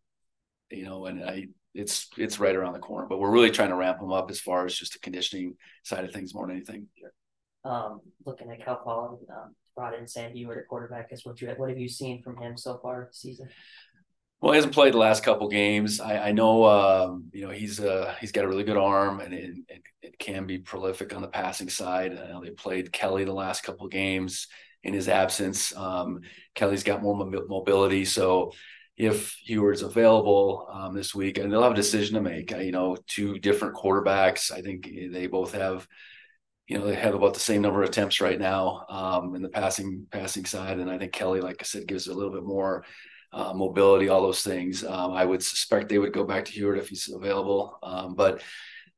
you 0.69 0.86
know, 0.86 1.06
and 1.06 1.24
I 1.24 1.48
it's 1.74 2.10
it's 2.18 2.40
right 2.40 2.56
around 2.56 2.74
the 2.74 2.80
corner. 2.80 3.08
But 3.08 3.20
we're 3.20 3.31
really 3.31 3.52
trying 3.52 3.70
to 3.70 3.75
ramp 3.75 4.00
them 4.00 4.12
up 4.12 4.30
as 4.30 4.40
far 4.40 4.66
as 4.66 4.75
just 4.75 4.94
the 4.94 5.00
conditioning 5.00 5.56
side 5.84 6.06
of 6.06 6.12
things 6.12 6.34
more 6.34 6.48
than 6.48 6.56
anything. 6.56 6.88
Um, 7.66 8.02
looking 8.25 8.52
at 8.52 8.64
Cal 8.64 8.78
Poly, 8.78 9.20
um, 9.30 9.56
brought 9.75 9.98
in 9.98 10.08
Sam 10.08 10.31
Huard 10.34 10.58
at 10.58 10.68
quarterback. 10.68 11.10
Guess 11.10 11.25
what 11.25 11.42
you 11.42 11.50
what 11.58 11.70
have 11.70 11.80
you 11.80 11.90
seen 11.90 12.22
from 12.22 12.38
him 12.38 12.58
so 12.58 12.80
far 12.81 13.06
this 13.06 13.20
season? 13.20 13.50
Well, 14.44 14.52
he 14.52 14.58
hasn't 14.58 14.74
played 14.74 14.94
the 14.94 14.98
last 14.98 15.24
couple 15.24 15.48
games. 15.48 16.02
I, 16.02 16.18
I 16.18 16.31
know, 16.34 16.66
um, 16.66 17.30
you 17.31 17.46
know, 17.46 17.52
he's 17.52 17.80
uh, 17.80 18.14
he's 18.19 18.34
got 18.34 18.44
a 18.44 18.48
really 18.50 18.66
good 18.66 18.76
arm 18.76 19.22
and 19.22 19.34
it, 19.34 19.56
it, 19.69 19.81
it 20.02 20.19
can 20.19 20.46
be 20.46 20.58
prolific 20.58 21.16
on 21.16 21.22
the 21.22 21.30
passing 21.30 21.69
side. 21.69 22.12
I 22.12 22.28
know 22.28 22.44
they 22.44 22.50
played 22.50 22.92
Kelly 22.92 23.24
the 23.24 23.31
last 23.31 23.64
couple 23.64 23.88
games 23.88 24.48
in 24.84 24.94
his 24.94 25.08
absence. 25.08 25.74
Um, 25.78 26.19
Kelly's 26.56 26.84
got 26.84 27.02
more 27.02 27.16
mobility, 27.16 28.04
so 28.04 28.52
if 28.95 29.38
Huard's 29.48 29.81
available 29.81 30.68
um, 30.72 30.94
this 30.94 31.16
week, 31.16 31.38
and 31.38 31.51
they'll 31.51 31.63
have 31.63 31.72
a 31.72 31.75
decision 31.75 32.16
to 32.16 32.22
make. 32.22 32.51
You 32.51 32.72
know, 32.72 32.98
two 33.07 33.40
different 33.40 33.75
quarterbacks. 33.75 34.51
I 34.51 34.62
think 34.62 34.90
they 35.12 35.28
both 35.28 35.54
have, 35.54 35.88
you 36.68 36.78
know, 36.78 36.86
they 36.86 36.95
have 36.95 37.16
about 37.16 37.34
the 37.34 37.40
same 37.40 37.62
number 37.62 37.81
of 37.81 37.90
attempts 37.90 38.22
right 38.22 38.40
now 38.40 38.86
um, 38.90 39.36
in 39.36 39.42
the 39.42 39.50
passing 39.50 40.06
passing 40.12 40.45
side, 40.45 40.80
and 40.80 40.90
I 40.90 40.98
think 40.98 41.13
Kelly, 41.13 41.42
like 41.42 41.57
I 41.60 41.63
said, 41.63 41.88
gives 41.88 42.07
a 42.07 42.13
little 42.13 42.31
bit 42.31 42.44
more 42.44 42.86
uh, 43.31 43.54
mobility, 43.54 44.10
all 44.10 44.22
those 44.22 44.44
things. 44.44 44.84
Um, 44.84 45.13
I 45.13 45.25
would 45.25 45.44
suspect 45.44 45.90
they 45.90 46.00
would 46.00 46.13
go 46.13 46.24
back 46.24 46.45
to 46.45 46.51
Huard 46.51 46.78
if 46.78 46.90
he's 46.90 47.12
available, 47.12 47.80
um, 47.81 48.13
but 48.13 48.42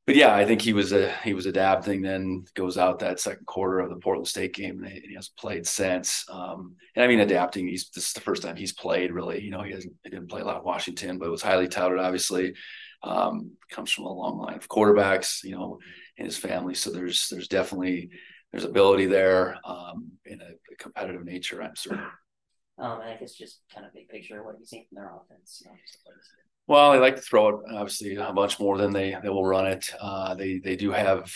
but 0.06 0.16
yeah, 0.16 0.36
I 0.36 0.46
think 0.46 0.62
he 0.62 0.74
was 0.74 0.92
a 0.92 1.12
he 1.24 1.34
was 1.34 1.48
adapting. 1.48 2.02
Then 2.02 2.46
goes 2.54 2.78
out 2.78 3.00
that 3.00 3.20
second 3.20 3.46
quarter 3.46 3.80
of 3.80 3.90
the 3.90 3.96
Portland 3.96 4.28
State 4.28 4.54
game, 4.54 4.84
and 4.84 4.88
he 4.88 5.16
hasn't 5.16 5.36
played 5.38 5.66
since. 5.66 6.26
Um, 6.30 6.76
and 6.96 7.04
I 7.04 7.08
mean, 7.08 7.22
adapting. 7.22 7.68
He's 7.68 7.90
this 7.90 8.08
is 8.08 8.14
the 8.14 8.22
first 8.22 8.44
time 8.44 8.56
he's 8.56 8.74
played 8.74 9.12
really. 9.12 9.42
You 9.42 9.52
know, 9.52 9.64
he 9.64 9.72
hasn't 9.72 9.94
he 10.04 10.12
didn't 10.12 10.30
play 10.30 10.42
a 10.42 10.46
lot 10.46 10.58
of 10.58 10.64
Washington, 10.64 11.18
but 11.18 11.32
was 11.32 11.42
highly 11.42 11.68
touted. 11.68 12.00
Obviously, 12.00 12.54
um, 13.02 13.52
comes 13.72 13.92
from 13.92 14.06
a 14.06 14.14
long 14.14 14.38
line 14.38 14.58
of 14.58 14.70
quarterbacks. 14.70 15.44
You 15.44 15.56
know, 15.56 15.80
in 16.18 16.26
his 16.26 16.38
family, 16.38 16.76
so 16.76 16.92
there's 16.92 17.28
there's 17.30 17.48
definitely 17.48 18.12
there's 18.52 18.66
ability 18.66 19.08
there 19.08 19.58
um, 19.66 20.12
in 20.26 20.40
a, 20.40 20.52
a 20.72 20.76
competitive 20.78 21.26
nature. 21.26 21.64
I'm 21.64 21.76
certain. 21.76 22.06
Um, 22.78 23.00
and 23.02 23.10
I 23.10 23.16
guess 23.16 23.34
just 23.34 23.62
kind 23.74 23.86
of 23.86 23.94
big 23.94 24.10
picture, 24.10 24.40
of 24.40 24.46
what 24.46 24.60
you 24.60 24.66
seen 24.66 24.86
from 24.90 24.98
their 24.98 25.12
offense? 25.16 25.62
You 25.64 25.72
know, 25.72 25.78
well, 26.68 26.92
they 26.92 27.00
like 27.00 27.16
to 27.16 27.22
throw 27.22 27.50
it 27.50 27.56
obviously 27.72 28.16
a 28.16 28.34
bunch 28.34 28.60
more 28.60 28.78
than 28.78 28.92
they 28.92 29.16
they 29.22 29.30
will 29.30 29.46
run 29.46 29.68
it. 29.68 29.94
Uh, 30.00 30.36
they 30.36 30.60
they 30.60 30.76
do 30.76 30.92
have, 30.92 31.32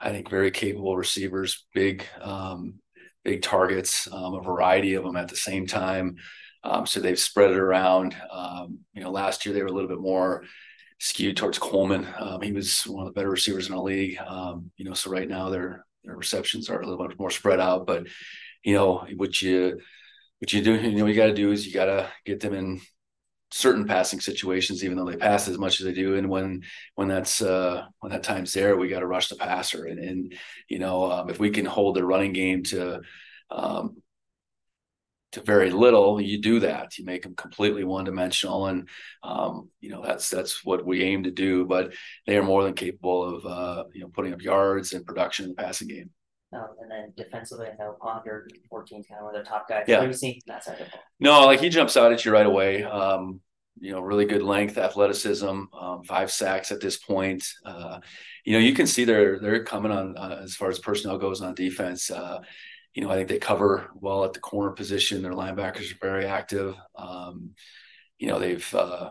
I 0.00 0.10
think, 0.10 0.28
very 0.28 0.50
capable 0.50 0.96
receivers, 0.96 1.66
big 1.74 2.04
um, 2.20 2.80
big 3.24 3.42
targets, 3.42 4.08
um, 4.12 4.34
a 4.34 4.42
variety 4.42 4.94
of 4.94 5.04
them 5.04 5.16
at 5.16 5.28
the 5.28 5.36
same 5.36 5.66
time. 5.66 6.16
Um, 6.64 6.86
so 6.86 7.00
they've 7.00 7.18
spread 7.18 7.50
it 7.50 7.56
around. 7.56 8.16
Um, 8.30 8.80
you 8.92 9.02
know, 9.02 9.10
last 9.10 9.46
year 9.46 9.54
they 9.54 9.62
were 9.62 9.68
a 9.68 9.72
little 9.72 9.88
bit 9.88 10.00
more 10.00 10.44
skewed 10.98 11.36
towards 11.36 11.58
Coleman. 11.58 12.06
Um, 12.18 12.42
he 12.42 12.52
was 12.52 12.82
one 12.82 13.06
of 13.06 13.12
the 13.12 13.18
better 13.18 13.30
receivers 13.30 13.68
in 13.68 13.74
the 13.74 13.82
league. 13.82 14.18
Um, 14.18 14.70
you 14.76 14.84
know, 14.84 14.94
so 14.94 15.10
right 15.10 15.28
now 15.28 15.48
their 15.48 15.86
their 16.04 16.16
receptions 16.16 16.68
are 16.68 16.80
a 16.80 16.86
little 16.86 17.06
bit 17.08 17.18
more 17.18 17.30
spread 17.30 17.60
out. 17.60 17.86
But 17.86 18.06
you 18.64 18.74
know, 18.74 19.06
what 19.16 19.40
you 19.40 19.80
what 20.40 20.52
you 20.52 20.62
do, 20.62 20.74
you 20.74 20.96
know, 20.96 21.06
you 21.06 21.14
got 21.14 21.26
to 21.26 21.34
do 21.34 21.52
is 21.52 21.66
you 21.66 21.72
got 21.72 21.86
to 21.86 22.10
get 22.26 22.40
them 22.40 22.54
in 22.54 22.80
certain 23.50 23.86
passing 23.86 24.20
situations, 24.20 24.84
even 24.84 24.96
though 24.96 25.10
they 25.10 25.16
pass 25.16 25.48
as 25.48 25.58
much 25.58 25.80
as 25.80 25.86
they 25.86 25.92
do. 25.92 26.16
And 26.16 26.28
when 26.28 26.62
when 26.94 27.08
that's 27.08 27.40
uh, 27.42 27.86
when 28.00 28.12
that 28.12 28.22
time's 28.22 28.52
there, 28.52 28.76
we 28.76 28.88
got 28.88 29.00
to 29.00 29.06
rush 29.06 29.28
the 29.28 29.36
passer. 29.36 29.86
And, 29.86 29.98
and 29.98 30.34
you 30.68 30.78
know, 30.78 31.10
um, 31.10 31.30
if 31.30 31.38
we 31.38 31.50
can 31.50 31.64
hold 31.64 31.96
the 31.96 32.04
running 32.04 32.32
game 32.32 32.62
to 32.64 33.00
um, 33.50 33.96
to 35.32 35.42
very 35.42 35.70
little, 35.70 36.20
you 36.20 36.40
do 36.40 36.60
that. 36.60 36.96
You 36.98 37.04
make 37.04 37.22
them 37.22 37.34
completely 37.34 37.84
one 37.84 38.04
dimensional, 38.04 38.66
and 38.66 38.88
um, 39.22 39.68
you 39.80 39.90
know 39.90 40.02
that's 40.02 40.30
that's 40.30 40.64
what 40.64 40.86
we 40.86 41.02
aim 41.02 41.24
to 41.24 41.30
do. 41.30 41.66
But 41.66 41.94
they 42.26 42.36
are 42.36 42.42
more 42.42 42.64
than 42.64 42.74
capable 42.74 43.36
of 43.36 43.46
uh, 43.46 43.84
you 43.92 44.00
know 44.00 44.08
putting 44.08 44.32
up 44.32 44.42
yards 44.42 44.92
and 44.92 45.06
production 45.06 45.44
in 45.44 45.50
the 45.50 45.62
passing 45.62 45.88
game. 45.88 46.10
Um, 46.52 46.68
and 46.80 46.90
then 46.90 47.12
defensively, 47.16 47.66
I 47.66 47.76
know 47.76 47.96
Ponder 48.00 48.48
14 48.70 49.04
kind 49.04 49.18
of 49.20 49.26
one 49.26 49.36
of 49.36 49.44
their 49.44 49.52
top 49.52 49.68
guys. 49.68 49.84
Yeah. 49.86 49.96
What 49.96 50.04
have 50.04 50.10
you 50.12 50.16
seen 50.16 50.40
that 50.46 50.64
side 50.64 50.80
of 50.80 50.86
the 50.86 50.90
ball? 50.92 51.02
No, 51.20 51.46
like 51.46 51.60
he 51.60 51.68
jumps 51.68 51.96
out 51.96 52.12
at 52.12 52.24
you 52.24 52.32
right 52.32 52.46
away. 52.46 52.84
Um, 52.84 53.40
you 53.80 53.92
know, 53.92 54.00
really 54.00 54.24
good 54.24 54.42
length, 54.42 54.78
athleticism, 54.78 55.46
um, 55.46 56.02
five 56.04 56.30
sacks 56.30 56.72
at 56.72 56.80
this 56.80 56.96
point. 56.96 57.46
Uh, 57.64 58.00
you 58.44 58.54
know, 58.54 58.58
you 58.58 58.72
can 58.72 58.86
see 58.86 59.04
they're 59.04 59.38
they're 59.38 59.62
coming 59.62 59.92
on 59.92 60.16
uh, 60.16 60.40
as 60.42 60.54
far 60.54 60.68
as 60.68 60.78
personnel 60.78 61.18
goes 61.18 61.42
on 61.42 61.54
defense. 61.54 62.10
Uh, 62.10 62.40
you 62.94 63.02
know, 63.02 63.10
I 63.10 63.16
think 63.16 63.28
they 63.28 63.38
cover 63.38 63.90
well 63.94 64.24
at 64.24 64.32
the 64.32 64.40
corner 64.40 64.72
position. 64.72 65.22
Their 65.22 65.32
linebackers 65.32 65.92
are 65.92 65.98
very 66.00 66.26
active. 66.26 66.74
Um, 66.96 67.50
you 68.18 68.26
know, 68.26 68.38
they've 68.38 68.74
uh, 68.74 69.10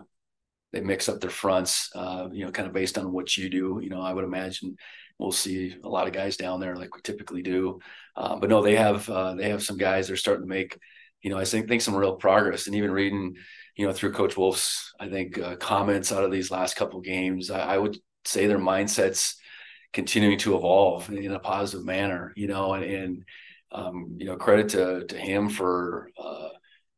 they 0.74 0.82
mix 0.82 1.08
up 1.08 1.22
their 1.22 1.30
fronts. 1.30 1.90
Uh, 1.96 2.28
you 2.32 2.44
know, 2.44 2.52
kind 2.52 2.68
of 2.68 2.74
based 2.74 2.98
on 2.98 3.12
what 3.12 3.38
you 3.38 3.50
do. 3.50 3.80
You 3.82 3.90
know, 3.90 4.02
I 4.02 4.12
would 4.12 4.26
imagine 4.26 4.76
we'll 5.20 5.32
see 5.32 5.76
a 5.84 5.90
lot 5.90 6.08
of 6.08 6.14
guys 6.14 6.38
down 6.38 6.60
there 6.60 6.76
like 6.76 6.96
we 6.96 7.02
typically 7.02 7.42
do. 7.42 7.80
Uh, 8.16 8.36
but 8.38 8.50
no, 8.50 8.62
they 8.62 8.76
have 8.76 9.10
uh, 9.10 9.34
they 9.36 9.50
have 9.50 9.64
some 9.64 9.78
guys. 9.78 10.08
They're 10.08 10.16
starting 10.16 10.44
to 10.44 10.50
make. 10.50 10.78
You 11.22 11.32
know, 11.32 11.38
I 11.38 11.46
think 11.46 11.68
think 11.68 11.82
some 11.82 11.96
real 11.96 12.16
progress, 12.16 12.68
and 12.68 12.76
even 12.76 12.92
reading, 12.92 13.36
you 13.76 13.88
know, 13.88 13.94
through 13.94 14.14
Coach 14.14 14.36
Wulff's, 14.36 14.94
I 15.00 15.10
think 15.10 15.38
uh, 15.40 15.56
comments 15.58 16.12
out 16.12 16.24
of 16.24 16.32
these 16.32 16.52
last 16.52 16.76
couple 16.76 17.02
games, 17.02 17.50
I, 17.50 17.60
I 17.60 17.78
would 17.78 17.98
say 18.24 18.46
their 18.46 18.60
mindsets 18.60 19.36
continuing 19.94 20.38
to 20.40 20.56
evolve 20.56 21.10
in 21.10 21.32
a 21.32 21.40
positive 21.40 21.86
manner. 21.86 22.34
You 22.36 22.48
know, 22.48 22.74
and, 22.74 22.84
and 22.84 23.24
um, 23.72 24.16
you 24.20 24.26
know, 24.26 24.38
credit 24.38 24.70
to 24.70 25.06
to 25.08 25.18
him 25.18 25.50
for 25.50 26.10
uh, 26.18 26.50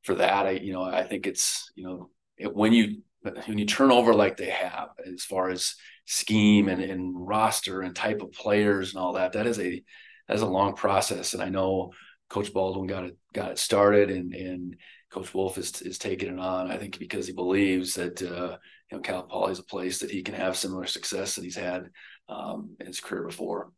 for 0.03 0.15
that. 0.15 0.45
I 0.45 0.51
you 0.51 0.73
know, 0.73 0.83
I 0.83 1.03
think 1.03 1.25
it's 1.25 1.71
you 1.75 1.85
know 1.85 2.09
it, 2.37 2.53
when 2.53 2.73
you 2.73 3.01
when 3.21 3.57
you 3.57 3.65
turn 3.65 3.91
over 3.91 4.13
like 4.13 4.37
they 4.37 4.49
have, 4.49 4.89
as 5.05 5.23
far 5.23 5.49
as 5.49 5.75
scheme 6.05 6.69
and, 6.69 6.81
and 6.81 7.13
roster 7.15 7.81
and 7.81 7.95
type 7.95 8.21
of 8.21 8.31
players 8.31 8.93
and 8.93 9.01
all 9.01 9.13
that, 9.13 9.33
that 9.33 9.45
is 9.45 9.59
a 9.59 9.83
that 10.27 10.35
is 10.35 10.41
a 10.41 10.47
long 10.47 10.73
process. 10.75 11.33
And 11.33 11.43
I 11.43 11.49
know 11.49 11.91
Coach 12.29 12.53
Baldwin 12.53 12.87
got 12.87 13.05
it 13.05 13.17
got 13.33 13.51
it 13.51 13.59
started, 13.59 14.09
and 14.09 14.33
and 14.33 14.77
Coach 15.09 15.33
Wulff 15.33 15.57
is 15.57 15.81
is 15.81 15.97
taking 15.97 16.33
it 16.33 16.39
on. 16.39 16.71
I 16.71 16.77
think 16.77 16.99
because 16.99 17.27
he 17.27 17.33
believes 17.33 17.95
that 17.95 18.21
uh, 18.21 18.57
you 18.91 18.97
know 18.97 19.01
Cal 19.01 19.23
Poly 19.23 19.51
is 19.51 19.59
a 19.59 19.63
place 19.63 19.99
that 19.99 20.11
he 20.11 20.21
can 20.21 20.35
have 20.35 20.55
similar 20.55 20.85
success 20.85 21.35
that 21.35 21.43
he's 21.43 21.55
had 21.55 21.89
um, 22.29 22.75
in 22.79 22.87
his 22.87 22.99
career 22.99 23.23
before. 23.23 23.71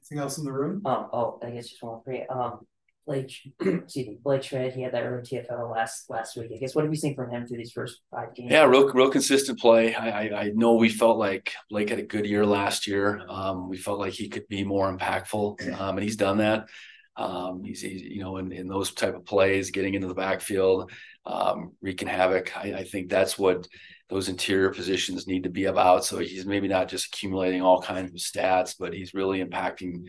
Anything 0.00 0.18
else 0.18 0.38
in 0.38 0.44
the 0.44 0.52
room? 0.52 0.82
Um, 0.84 1.08
oh, 1.12 1.40
I 1.42 1.50
guess 1.50 1.68
just 1.68 1.82
one 1.82 2.00
for 2.04 2.12
you. 2.12 2.24
Um, 2.28 2.66
Blake, 3.06 3.32
excuse 3.60 4.06
me, 4.06 4.18
Blake 4.22 4.42
Schmidt, 4.42 4.74
he 4.74 4.82
had 4.82 4.94
that 4.94 5.04
early 5.04 5.22
TFL 5.22 5.70
last 5.70 6.08
last 6.08 6.36
week. 6.36 6.50
I 6.54 6.58
guess 6.58 6.74
what 6.74 6.84
have 6.84 6.92
you 6.92 6.98
seen 6.98 7.14
from 7.14 7.30
him 7.30 7.46
through 7.46 7.58
these 7.58 7.72
first 7.72 8.00
five 8.10 8.34
games? 8.34 8.50
Yeah, 8.50 8.64
real 8.64 8.90
real 8.92 9.10
consistent 9.10 9.58
play. 9.58 9.94
I, 9.94 10.08
I, 10.08 10.40
I 10.40 10.50
know 10.54 10.74
we 10.74 10.88
felt 10.88 11.18
like 11.18 11.52
Blake 11.68 11.90
had 11.90 11.98
a 11.98 12.02
good 12.04 12.26
year 12.26 12.46
last 12.46 12.86
year. 12.86 13.20
Um, 13.28 13.68
we 13.68 13.76
felt 13.76 13.98
like 13.98 14.14
he 14.14 14.28
could 14.28 14.48
be 14.48 14.64
more 14.64 14.94
impactful, 14.94 15.80
um, 15.80 15.96
and 15.96 16.02
he's 16.02 16.16
done 16.16 16.38
that. 16.38 16.68
Um, 17.16 17.62
he's, 17.62 17.80
he's, 17.80 18.02
you 18.02 18.22
know 18.22 18.38
in, 18.38 18.52
in 18.52 18.68
those 18.68 18.92
type 18.94 19.14
of 19.14 19.26
plays, 19.26 19.70
getting 19.70 19.94
into 19.94 20.08
the 20.08 20.14
backfield, 20.14 20.90
um, 21.26 21.72
wreaking 21.82 22.08
havoc. 22.08 22.56
I, 22.56 22.74
I 22.74 22.84
think 22.84 23.10
that's 23.10 23.38
what 23.38 23.68
those 24.08 24.28
interior 24.28 24.70
positions 24.70 25.26
need 25.26 25.44
to 25.44 25.50
be 25.50 25.64
about. 25.64 26.04
So 26.04 26.18
he's 26.18 26.46
maybe 26.46 26.68
not 26.68 26.88
just 26.88 27.06
accumulating 27.06 27.62
all 27.62 27.82
kinds 27.82 28.10
of 28.10 28.16
stats, 28.16 28.76
but 28.78 28.94
he's 28.94 29.14
really 29.14 29.44
impacting 29.44 30.04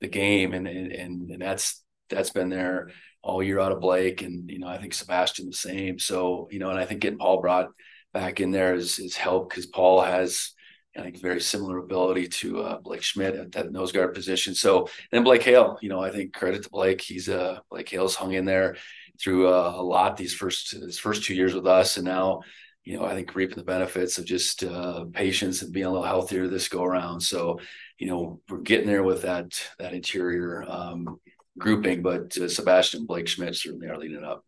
the 0.00 0.08
game, 0.08 0.54
and 0.54 0.66
and 0.66 1.30
and 1.30 1.42
that's 1.42 1.82
that's 2.10 2.30
been 2.30 2.48
there 2.48 2.90
all 3.22 3.42
year 3.42 3.60
out 3.60 3.72
of 3.72 3.80
Blake, 3.80 4.22
and 4.22 4.50
you 4.50 4.58
know 4.58 4.68
I 4.68 4.78
think 4.78 4.94
Sebastian 4.94 5.46
the 5.46 5.52
same. 5.52 5.98
So 5.98 6.48
you 6.50 6.58
know, 6.58 6.70
and 6.70 6.78
I 6.78 6.84
think 6.84 7.00
getting 7.00 7.18
Paul 7.18 7.40
brought 7.40 7.68
back 8.12 8.40
in 8.40 8.50
there 8.50 8.74
is 8.74 8.98
is 8.98 9.16
help 9.16 9.50
because 9.50 9.66
Paul 9.66 10.02
has. 10.02 10.52
I 10.98 11.02
think 11.02 11.20
very 11.20 11.40
similar 11.40 11.78
ability 11.78 12.26
to 12.26 12.62
uh, 12.62 12.78
Blake 12.80 13.04
Schmidt 13.04 13.36
at 13.36 13.52
that 13.52 13.70
nose 13.70 13.92
guard 13.92 14.12
position. 14.12 14.56
So 14.56 14.88
then 15.12 15.22
Blake 15.22 15.44
Hale, 15.44 15.78
you 15.80 15.88
know, 15.88 16.00
I 16.00 16.10
think 16.10 16.32
credit 16.32 16.64
to 16.64 16.68
Blake. 16.68 17.00
He's 17.00 17.28
uh 17.28 17.60
Blake 17.70 17.88
Hale's 17.88 18.16
hung 18.16 18.32
in 18.32 18.44
there 18.44 18.76
through 19.22 19.46
uh, 19.46 19.72
a 19.76 19.82
lot 19.82 20.16
these 20.16 20.34
first 20.34 20.72
his 20.72 20.98
first 20.98 21.22
two 21.22 21.34
years 21.34 21.54
with 21.54 21.66
us, 21.66 21.96
and 21.96 22.04
now 22.04 22.40
you 22.84 22.96
know, 22.96 23.04
I 23.04 23.14
think 23.14 23.34
reaping 23.34 23.56
the 23.56 23.64
benefits 23.64 24.18
of 24.18 24.24
just 24.24 24.64
uh, 24.64 25.04
patience 25.12 25.62
and 25.62 25.72
being 25.72 25.86
a 25.86 25.90
little 25.90 26.04
healthier 26.06 26.48
this 26.48 26.68
go 26.68 26.82
around. 26.82 27.20
So, 27.20 27.60
you 27.98 28.06
know, 28.06 28.40
we're 28.48 28.58
getting 28.58 28.86
there 28.86 29.02
with 29.02 29.22
that 29.22 29.60
that 29.78 29.92
interior 29.92 30.64
um, 30.66 31.20
grouping, 31.58 32.02
but 32.02 32.36
uh, 32.38 32.48
Sebastian 32.48 33.06
Blake 33.06 33.28
Schmidt 33.28 33.54
certainly 33.56 33.88
are 33.88 33.98
leading 33.98 34.24
up. 34.24 34.44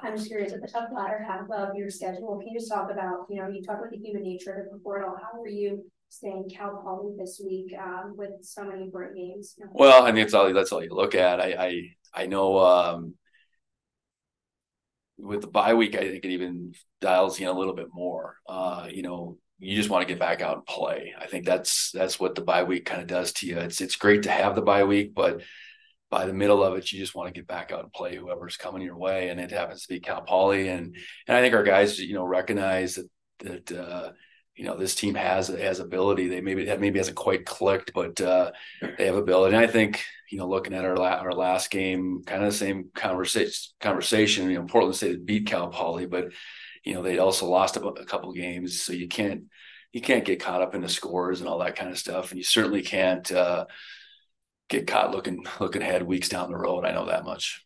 I'm 0.00 0.16
just 0.16 0.28
curious 0.28 0.52
at 0.52 0.60
the 0.60 0.68
top 0.68 0.90
latter 0.92 1.24
half 1.26 1.48
of 1.50 1.76
your 1.76 1.90
schedule. 1.90 2.38
Can 2.38 2.52
you 2.52 2.58
just 2.60 2.70
talk 2.70 2.90
about, 2.90 3.26
you 3.30 3.36
know, 3.36 3.48
you 3.48 3.62
talk 3.62 3.78
about 3.78 3.90
the 3.90 3.96
human 3.96 4.22
nature 4.22 4.52
of 4.52 4.72
the 4.72 4.78
portal. 4.78 5.16
How 5.20 5.40
are 5.40 5.48
you 5.48 5.84
staying 6.10 6.50
Cal 6.54 6.76
Poly 6.84 7.14
this 7.18 7.40
week 7.44 7.72
um, 7.78 8.14
with 8.16 8.30
so 8.42 8.64
many 8.64 8.90
great 8.90 9.14
games? 9.14 9.54
Well, 9.72 10.04
I 10.04 10.12
mean, 10.12 10.24
it's 10.24 10.34
all 10.34 10.52
that's 10.52 10.72
all 10.72 10.82
you 10.82 10.94
look 10.94 11.14
at. 11.14 11.40
I 11.40 11.54
I, 12.14 12.22
I 12.22 12.26
know 12.26 12.58
um, 12.58 13.14
with 15.18 15.40
the 15.40 15.46
bye 15.46 15.74
week, 15.74 15.94
I 15.94 16.00
think 16.00 16.24
it 16.24 16.30
even 16.30 16.74
dials 17.00 17.40
in 17.40 17.46
a 17.46 17.52
little 17.52 17.74
bit 17.74 17.88
more. 17.92 18.36
Uh, 18.48 18.88
you 18.90 19.02
know, 19.02 19.38
you 19.58 19.74
just 19.76 19.88
want 19.88 20.06
to 20.06 20.12
get 20.12 20.20
back 20.20 20.42
out 20.42 20.56
and 20.56 20.66
play. 20.66 21.14
I 21.18 21.26
think 21.26 21.46
that's 21.46 21.90
that's 21.92 22.20
what 22.20 22.34
the 22.34 22.42
bye 22.42 22.64
week 22.64 22.84
kind 22.84 23.00
of 23.00 23.06
does 23.06 23.32
to 23.34 23.46
you. 23.46 23.56
It's 23.58 23.80
it's 23.80 23.96
great 23.96 24.24
to 24.24 24.30
have 24.30 24.54
the 24.54 24.62
bye 24.62 24.84
week, 24.84 25.14
but 25.14 25.40
by 26.10 26.26
the 26.26 26.32
middle 26.32 26.62
of 26.62 26.76
it, 26.76 26.92
you 26.92 26.98
just 26.98 27.14
want 27.14 27.32
to 27.32 27.38
get 27.38 27.48
back 27.48 27.72
out 27.72 27.82
and 27.82 27.92
play 27.92 28.16
whoever's 28.16 28.56
coming 28.56 28.82
your 28.82 28.96
way, 28.96 29.28
and 29.28 29.40
it 29.40 29.50
happens 29.50 29.82
to 29.82 29.92
be 29.92 30.00
Cal 30.00 30.22
Poly. 30.22 30.68
And 30.68 30.96
and 31.26 31.36
I 31.36 31.40
think 31.40 31.54
our 31.54 31.64
guys, 31.64 31.98
you 31.98 32.14
know, 32.14 32.24
recognize 32.24 32.94
that 32.96 33.08
that 33.40 33.72
uh, 33.72 34.12
you 34.54 34.64
know 34.64 34.76
this 34.76 34.94
team 34.94 35.14
has 35.14 35.48
has 35.48 35.80
ability. 35.80 36.28
They 36.28 36.40
maybe 36.40 36.64
maybe 36.78 36.98
hasn't 36.98 37.16
quite 37.16 37.44
clicked, 37.44 37.92
but 37.92 38.20
uh, 38.20 38.52
they 38.98 39.06
have 39.06 39.16
ability. 39.16 39.56
And 39.56 39.64
I 39.64 39.68
think 39.68 40.04
you 40.30 40.38
know, 40.38 40.48
looking 40.48 40.74
at 40.74 40.84
our 40.84 40.98
our 40.98 41.32
last 41.32 41.70
game, 41.70 42.22
kind 42.24 42.42
of 42.42 42.50
the 42.52 42.56
same 42.56 42.90
conversation. 42.94 43.72
Conversation. 43.80 44.50
You 44.50 44.58
know, 44.60 44.66
Portland 44.66 44.96
State 44.96 45.26
beat 45.26 45.46
Cal 45.46 45.68
Poly, 45.68 46.06
but 46.06 46.32
you 46.84 46.94
know 46.94 47.02
they 47.02 47.18
also 47.18 47.46
lost 47.46 47.76
a, 47.76 47.84
a 47.84 48.04
couple 48.04 48.32
games, 48.32 48.80
so 48.80 48.92
you 48.92 49.08
can't 49.08 49.44
you 49.92 50.00
can't 50.00 50.24
get 50.24 50.40
caught 50.40 50.62
up 50.62 50.74
in 50.74 50.82
the 50.82 50.88
scores 50.88 51.40
and 51.40 51.48
all 51.48 51.58
that 51.58 51.76
kind 51.76 51.90
of 51.90 51.98
stuff, 51.98 52.30
and 52.30 52.38
you 52.38 52.44
certainly 52.44 52.82
can't 52.82 53.30
uh, 53.32 53.66
get 54.68 54.86
caught 54.86 55.12
looking 55.12 55.44
looking 55.60 55.82
ahead 55.82 56.02
weeks 56.02 56.28
down 56.28 56.50
the 56.50 56.56
road. 56.56 56.84
I 56.84 56.92
know 56.92 57.06
that 57.06 57.24
much. 57.24 57.65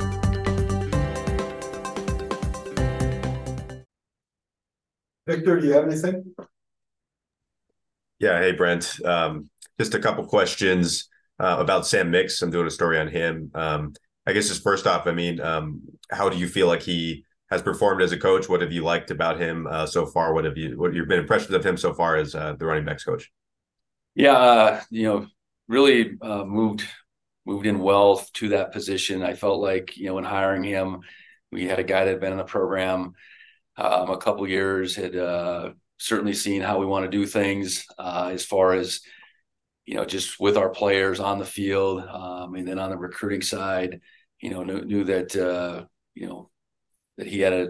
Victor, 5.31 5.61
do 5.61 5.67
you 5.67 5.73
have 5.73 5.85
anything? 5.85 6.35
Yeah. 8.19 8.39
Hey, 8.39 8.51
Brent. 8.51 8.99
Um, 9.05 9.49
just 9.79 9.93
a 9.93 9.99
couple 9.99 10.25
questions 10.25 11.09
uh, 11.39 11.55
about 11.57 11.87
Sam 11.87 12.11
Mix. 12.11 12.41
I'm 12.41 12.51
doing 12.51 12.67
a 12.67 12.71
story 12.71 12.99
on 12.99 13.07
him. 13.07 13.49
Um, 13.55 13.93
I 14.27 14.33
guess 14.33 14.49
just 14.49 14.61
first 14.61 14.85
off, 14.85 15.07
I 15.07 15.11
mean, 15.11 15.39
um, 15.39 15.81
how 16.11 16.27
do 16.27 16.37
you 16.37 16.47
feel 16.47 16.67
like 16.67 16.81
he 16.81 17.25
has 17.49 17.61
performed 17.61 18.01
as 18.01 18.11
a 18.11 18.19
coach? 18.19 18.49
What 18.49 18.61
have 18.61 18.73
you 18.73 18.83
liked 18.83 19.09
about 19.09 19.39
him 19.39 19.67
uh, 19.67 19.85
so 19.85 20.05
far? 20.05 20.33
What 20.33 20.43
have 20.43 20.57
you 20.57 20.77
what 20.77 20.93
you've 20.93 21.07
been 21.07 21.19
impressions 21.19 21.53
of 21.53 21.65
him 21.65 21.77
so 21.77 21.93
far 21.93 22.17
as 22.17 22.35
uh, 22.35 22.55
the 22.59 22.65
running 22.65 22.85
backs 22.85 23.05
coach? 23.05 23.31
Yeah, 24.15 24.37
uh, 24.37 24.81
you 24.89 25.03
know, 25.03 25.27
really 25.69 26.17
uh, 26.21 26.43
moved 26.43 26.83
moved 27.45 27.65
in 27.65 27.79
well 27.79 28.23
to 28.33 28.49
that 28.49 28.73
position. 28.73 29.23
I 29.23 29.33
felt 29.33 29.61
like 29.61 29.95
you 29.95 30.07
know 30.07 30.15
when 30.15 30.25
hiring 30.25 30.63
him, 30.63 31.01
we 31.53 31.67
had 31.67 31.79
a 31.79 31.83
guy 31.83 32.03
that 32.03 32.11
had 32.11 32.19
been 32.19 32.33
in 32.33 32.37
the 32.37 32.43
program 32.43 33.13
um, 33.81 34.09
a 34.09 34.17
couple 34.17 34.47
years, 34.47 34.95
had 34.95 35.15
uh, 35.15 35.71
certainly 35.97 36.33
seen 36.33 36.61
how 36.61 36.79
we 36.79 36.85
want 36.85 37.05
to 37.05 37.17
do 37.17 37.25
things 37.25 37.85
uh, 37.97 38.29
as 38.31 38.45
far 38.45 38.73
as 38.73 39.01
you 39.85 39.95
know 39.95 40.05
just 40.05 40.39
with 40.39 40.57
our 40.57 40.69
players 40.69 41.19
on 41.19 41.39
the 41.39 41.45
field, 41.45 42.03
um, 42.07 42.55
and 42.55 42.67
then 42.67 42.79
on 42.79 42.91
the 42.91 42.97
recruiting 42.97 43.41
side, 43.41 44.01
you 44.39 44.51
know 44.51 44.63
knew, 44.63 44.81
knew 44.81 45.03
that 45.05 45.35
uh, 45.35 45.85
you 46.13 46.27
know 46.27 46.49
that 47.17 47.27
he 47.27 47.39
had 47.39 47.53
a 47.53 47.69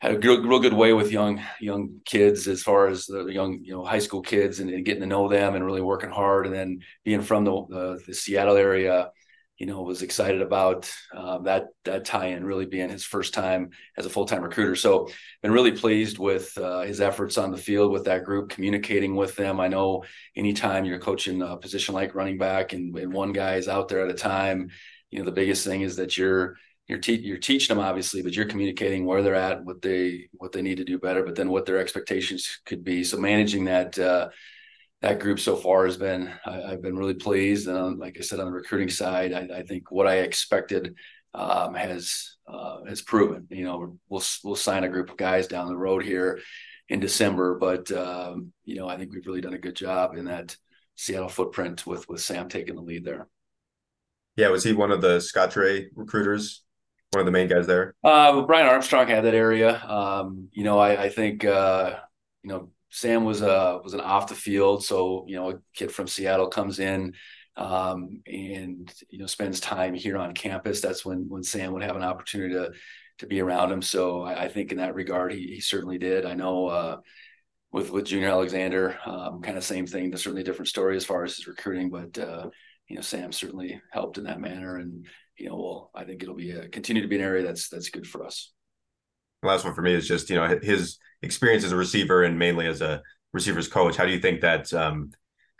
had 0.00 0.16
a 0.16 0.18
real, 0.18 0.42
real 0.46 0.60
good 0.60 0.74
way 0.74 0.92
with 0.92 1.10
young 1.10 1.42
young 1.60 2.00
kids 2.04 2.46
as 2.46 2.62
far 2.62 2.88
as 2.88 3.06
the 3.06 3.24
young 3.24 3.60
you 3.62 3.72
know 3.72 3.84
high 3.84 3.98
school 3.98 4.20
kids 4.20 4.60
and, 4.60 4.68
and 4.68 4.84
getting 4.84 5.00
to 5.00 5.06
know 5.06 5.28
them 5.28 5.54
and 5.54 5.64
really 5.64 5.80
working 5.80 6.10
hard. 6.10 6.46
And 6.46 6.54
then 6.54 6.80
being 7.04 7.22
from 7.22 7.44
the, 7.44 7.66
the, 7.70 8.02
the 8.06 8.14
Seattle 8.14 8.56
area 8.56 9.10
you 9.58 9.66
know, 9.66 9.82
was 9.82 10.02
excited 10.02 10.42
about 10.42 10.92
uh, 11.14 11.38
that 11.38 11.68
that 11.84 12.04
tie-in 12.04 12.44
really 12.44 12.66
being 12.66 12.88
his 12.88 13.04
first 13.04 13.34
time 13.34 13.70
as 13.96 14.04
a 14.04 14.10
full-time 14.10 14.42
recruiter. 14.42 14.74
So, 14.74 15.08
been 15.42 15.52
really 15.52 15.72
pleased 15.72 16.18
with 16.18 16.56
uh, 16.58 16.80
his 16.80 17.00
efforts 17.00 17.38
on 17.38 17.52
the 17.52 17.56
field 17.56 17.92
with 17.92 18.04
that 18.06 18.24
group, 18.24 18.50
communicating 18.50 19.14
with 19.14 19.36
them. 19.36 19.60
I 19.60 19.68
know 19.68 20.04
anytime 20.34 20.84
you're 20.84 20.98
coaching 20.98 21.40
a 21.40 21.56
position 21.56 21.94
like 21.94 22.14
running 22.14 22.38
back 22.38 22.72
and, 22.72 22.96
and 22.98 23.12
one 23.12 23.32
guy 23.32 23.54
is 23.54 23.68
out 23.68 23.88
there 23.88 24.04
at 24.04 24.10
a 24.10 24.14
time, 24.14 24.70
you 25.10 25.20
know, 25.20 25.24
the 25.24 25.32
biggest 25.32 25.64
thing 25.64 25.82
is 25.82 25.96
that 25.96 26.18
you're 26.18 26.56
you're 26.88 26.98
te- 26.98 27.20
you're 27.20 27.38
teaching 27.38 27.74
them 27.74 27.84
obviously, 27.84 28.22
but 28.22 28.34
you're 28.34 28.44
communicating 28.46 29.06
where 29.06 29.22
they're 29.22 29.34
at, 29.34 29.64
what 29.64 29.80
they 29.80 30.28
what 30.32 30.52
they 30.52 30.62
need 30.62 30.78
to 30.78 30.84
do 30.84 30.98
better, 30.98 31.22
but 31.22 31.36
then 31.36 31.48
what 31.48 31.64
their 31.64 31.78
expectations 31.78 32.60
could 32.66 32.82
be. 32.82 33.04
So 33.04 33.18
managing 33.18 33.66
that 33.66 33.98
uh, 33.98 34.28
that 35.04 35.20
group 35.20 35.38
so 35.38 35.54
far 35.54 35.84
has 35.84 35.98
been 35.98 36.32
I, 36.46 36.70
have 36.70 36.80
been 36.80 36.96
really 36.96 37.12
pleased. 37.12 37.68
And 37.68 37.98
like 37.98 38.16
I 38.18 38.22
said, 38.22 38.40
on 38.40 38.46
the 38.46 38.52
recruiting 38.52 38.88
side, 38.88 39.34
I, 39.34 39.58
I 39.58 39.62
think 39.62 39.90
what 39.90 40.06
I 40.06 40.20
expected 40.20 40.94
um, 41.34 41.74
has 41.74 42.36
uh, 42.48 42.84
has 42.88 43.02
proven. 43.02 43.46
You 43.50 43.64
know, 43.64 43.98
we'll 44.08 44.22
we'll 44.42 44.56
sign 44.56 44.82
a 44.82 44.88
group 44.88 45.10
of 45.10 45.18
guys 45.18 45.46
down 45.46 45.68
the 45.68 45.76
road 45.76 46.04
here 46.04 46.40
in 46.88 47.00
December, 47.00 47.58
but 47.58 47.92
um, 47.92 48.54
you 48.64 48.76
know, 48.76 48.88
I 48.88 48.96
think 48.96 49.12
we've 49.12 49.26
really 49.26 49.42
done 49.42 49.52
a 49.52 49.58
good 49.58 49.76
job 49.76 50.16
in 50.16 50.24
that 50.24 50.56
Seattle 50.96 51.28
footprint 51.28 51.86
with 51.86 52.08
with 52.08 52.22
Sam 52.22 52.48
taking 52.48 52.74
the 52.74 52.80
lead 52.80 53.04
there. 53.04 53.28
Yeah, 54.36 54.48
was 54.48 54.64
he 54.64 54.72
one 54.72 54.90
of 54.90 55.02
the 55.02 55.18
Scottrade 55.18 55.88
recruiters? 55.94 56.62
One 57.10 57.20
of 57.20 57.26
the 57.26 57.32
main 57.32 57.48
guys 57.48 57.66
there. 57.66 57.94
Uh, 58.02 58.40
Brian 58.42 58.66
Armstrong 58.66 59.06
had 59.06 59.24
that 59.24 59.34
area. 59.34 59.80
Um, 59.84 60.48
you 60.52 60.64
know, 60.64 60.78
I, 60.78 61.04
I 61.04 61.08
think 61.10 61.44
uh, 61.44 61.96
you 62.42 62.48
know 62.48 62.70
Sam 62.94 63.24
was 63.24 63.42
a 63.42 63.80
was 63.82 63.92
an 63.92 64.00
off 64.00 64.28
the 64.28 64.36
field, 64.36 64.84
so 64.84 65.24
you 65.26 65.34
know 65.34 65.50
a 65.50 65.54
kid 65.74 65.90
from 65.90 66.06
Seattle 66.06 66.46
comes 66.46 66.78
in 66.78 67.14
um, 67.56 68.22
and 68.24 68.92
you 69.10 69.18
know 69.18 69.26
spends 69.26 69.58
time 69.58 69.94
here 69.94 70.16
on 70.16 70.32
campus. 70.32 70.80
That's 70.80 71.04
when 71.04 71.28
when 71.28 71.42
Sam 71.42 71.72
would 71.72 71.82
have 71.82 71.96
an 71.96 72.04
opportunity 72.04 72.54
to 72.54 72.72
to 73.18 73.26
be 73.26 73.40
around 73.40 73.72
him. 73.72 73.82
So 73.82 74.22
I, 74.22 74.44
I 74.44 74.48
think 74.48 74.70
in 74.70 74.78
that 74.78 74.94
regard, 74.94 75.32
he, 75.32 75.40
he 75.54 75.60
certainly 75.60 75.98
did. 75.98 76.24
I 76.24 76.34
know 76.34 76.68
uh, 76.68 76.96
with 77.72 77.90
with 77.90 78.06
Junior 78.06 78.28
Alexander, 78.28 78.96
um, 79.04 79.42
kind 79.42 79.56
of 79.56 79.64
same 79.64 79.88
thing. 79.88 80.10
But 80.10 80.20
certainly 80.20 80.44
different 80.44 80.68
story 80.68 80.96
as 80.96 81.04
far 81.04 81.24
as 81.24 81.34
his 81.34 81.48
recruiting, 81.48 81.90
but 81.90 82.16
uh, 82.16 82.48
you 82.88 82.94
know 82.94 83.02
Sam 83.02 83.32
certainly 83.32 83.82
helped 83.90 84.18
in 84.18 84.24
that 84.24 84.40
manner, 84.40 84.76
and 84.76 85.04
you 85.36 85.48
know, 85.48 85.56
well, 85.56 85.90
I 85.96 86.04
think 86.04 86.22
it'll 86.22 86.36
be 86.36 86.52
a, 86.52 86.68
continue 86.68 87.02
to 87.02 87.08
be 87.08 87.16
an 87.16 87.22
area 87.22 87.42
that's 87.42 87.68
that's 87.68 87.90
good 87.90 88.06
for 88.06 88.24
us. 88.24 88.53
Last 89.48 89.64
one 89.64 89.74
for 89.74 89.82
me 89.82 89.94
is 89.94 90.08
just 90.08 90.30
you 90.30 90.36
know 90.36 90.58
his 90.62 90.98
experience 91.22 91.64
as 91.64 91.72
a 91.72 91.76
receiver 91.76 92.22
and 92.24 92.38
mainly 92.38 92.66
as 92.66 92.80
a 92.80 93.02
receivers 93.32 93.68
coach. 93.68 93.96
How 93.96 94.04
do 94.04 94.12
you 94.12 94.20
think 94.20 94.40
that 94.40 94.72
um, 94.72 95.10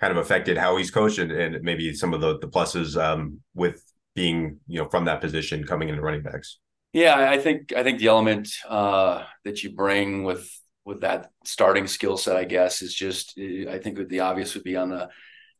kind 0.00 0.10
of 0.10 0.18
affected 0.18 0.56
how 0.56 0.76
he's 0.76 0.90
coached 0.90 1.18
and, 1.18 1.32
and 1.32 1.62
maybe 1.62 1.94
some 1.94 2.14
of 2.14 2.20
the 2.20 2.38
the 2.38 2.48
pluses 2.48 3.00
um, 3.00 3.40
with 3.54 3.82
being 4.14 4.60
you 4.66 4.80
know 4.80 4.88
from 4.88 5.04
that 5.06 5.20
position 5.20 5.64
coming 5.64 5.88
into 5.88 6.02
running 6.02 6.22
backs? 6.22 6.58
Yeah, 6.92 7.30
I 7.30 7.38
think 7.38 7.72
I 7.72 7.82
think 7.82 7.98
the 7.98 8.08
element 8.08 8.48
uh, 8.68 9.24
that 9.44 9.62
you 9.62 9.74
bring 9.74 10.24
with 10.24 10.48
with 10.84 11.00
that 11.00 11.30
starting 11.44 11.86
skill 11.86 12.16
set, 12.16 12.36
I 12.36 12.44
guess, 12.44 12.82
is 12.82 12.94
just 12.94 13.38
I 13.38 13.78
think 13.78 14.08
the 14.08 14.20
obvious 14.20 14.54
would 14.54 14.64
be 14.64 14.76
on 14.76 14.90
the 14.90 15.08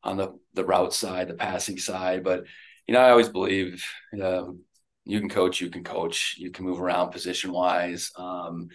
on 0.03 0.17
the 0.17 0.39
the 0.53 0.65
route 0.65 0.95
side, 0.95 1.29
the 1.29 1.35
passing 1.35 1.79
side. 1.79 2.23
But 2.23 2.45
you 2.87 2.95
know, 2.95 3.01
I 3.01 3.11
always 3.11 3.29
believe 3.29 3.85
um, 4.23 4.61
you 5.05 5.21
can 5.21 5.29
coach, 5.29 5.61
you 5.61 5.71
can 5.71 5.85
coach, 5.85 6.37
you 6.39 6.51
can 6.51 6.65
move 6.65 6.81
around 6.81 7.11
position 7.11 7.53
wise. 7.53 8.11
Um, 8.17 8.69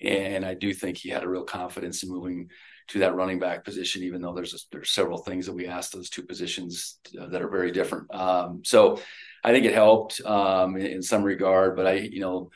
and 0.00 0.44
I 0.44 0.54
do 0.54 0.72
think 0.72 0.98
he 0.98 1.08
had 1.08 1.22
a 1.22 1.28
real 1.28 1.44
confidence 1.44 2.02
in 2.02 2.10
moving 2.10 2.50
to 2.88 3.00
that 3.00 3.14
running 3.14 3.38
back 3.38 3.64
position, 3.64 4.02
even 4.02 4.20
though 4.20 4.34
there's 4.34 4.54
a, 4.54 4.58
there's 4.70 4.90
several 4.90 5.18
things 5.18 5.46
that 5.46 5.54
we 5.54 5.66
asked 5.66 5.92
those 5.92 6.10
two 6.10 6.22
positions 6.22 6.98
uh, 7.20 7.26
that 7.26 7.42
are 7.42 7.48
very 7.48 7.72
different. 7.72 8.12
Um, 8.14 8.62
so 8.64 9.00
I 9.42 9.52
think 9.52 9.64
it 9.64 9.74
helped 9.74 10.20
um, 10.24 10.76
in, 10.76 10.86
in, 10.86 11.02
some 11.02 11.22
regard, 11.22 11.76
but 11.76 11.86
I, 11.86 11.94
you 11.94 12.20
know, 12.20 12.50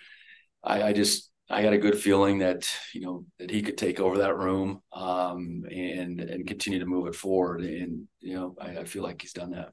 I, 0.62 0.82
I, 0.84 0.92
just 0.92 1.30
I 1.48 1.62
had 1.62 1.72
a 1.72 1.78
good 1.78 1.98
feeling 1.98 2.38
that 2.40 2.70
you 2.94 3.00
know 3.00 3.24
that 3.38 3.50
he 3.50 3.62
could 3.62 3.76
take 3.76 3.98
over 3.98 4.18
that 4.18 4.36
room 4.36 4.82
um, 4.92 5.64
and 5.70 6.20
and 6.20 6.46
continue 6.46 6.78
to 6.78 6.86
move 6.86 7.08
it 7.08 7.14
forward, 7.14 7.62
and 7.62 8.06
you 8.20 8.34
know 8.34 8.54
I, 8.60 8.78
I 8.78 8.84
feel 8.84 9.02
like 9.02 9.20
he's 9.20 9.32
done 9.32 9.50
that. 9.50 9.72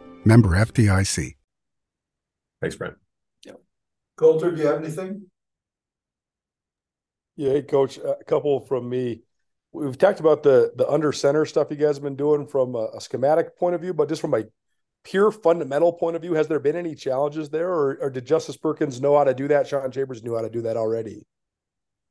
Member 0.23 0.49
FDIC. 0.49 1.35
Thanks, 2.61 2.75
Brent. 2.75 2.95
Yeah. 3.45 3.53
Colter, 4.17 4.51
do 4.51 4.61
you 4.61 4.67
have 4.67 4.83
anything? 4.83 5.25
Yeah, 7.35 7.53
hey, 7.53 7.61
coach, 7.63 7.97
a 7.97 8.23
couple 8.25 8.59
from 8.59 8.87
me. 8.87 9.21
We've 9.71 9.97
talked 9.97 10.19
about 10.19 10.43
the 10.43 10.73
the 10.75 10.87
under 10.87 11.11
center 11.11 11.45
stuff 11.45 11.67
you 11.71 11.77
guys 11.77 11.95
have 11.95 12.03
been 12.03 12.17
doing 12.17 12.45
from 12.45 12.75
a, 12.75 12.89
a 12.95 13.01
schematic 13.01 13.57
point 13.57 13.73
of 13.73 13.81
view, 13.81 13.93
but 13.93 14.09
just 14.09 14.21
from 14.21 14.33
a 14.33 14.43
pure 15.03 15.31
fundamental 15.31 15.93
point 15.93 16.15
of 16.15 16.21
view, 16.21 16.33
has 16.33 16.47
there 16.47 16.59
been 16.59 16.75
any 16.75 16.93
challenges 16.93 17.49
there, 17.49 17.69
or, 17.69 17.97
or 18.01 18.09
did 18.09 18.25
Justice 18.25 18.57
Perkins 18.57 19.01
know 19.01 19.17
how 19.17 19.23
to 19.23 19.33
do 19.33 19.47
that? 19.47 19.67
Sean 19.67 19.89
Chambers 19.91 20.23
knew 20.23 20.35
how 20.35 20.41
to 20.41 20.49
do 20.49 20.61
that 20.63 20.77
already. 20.77 21.25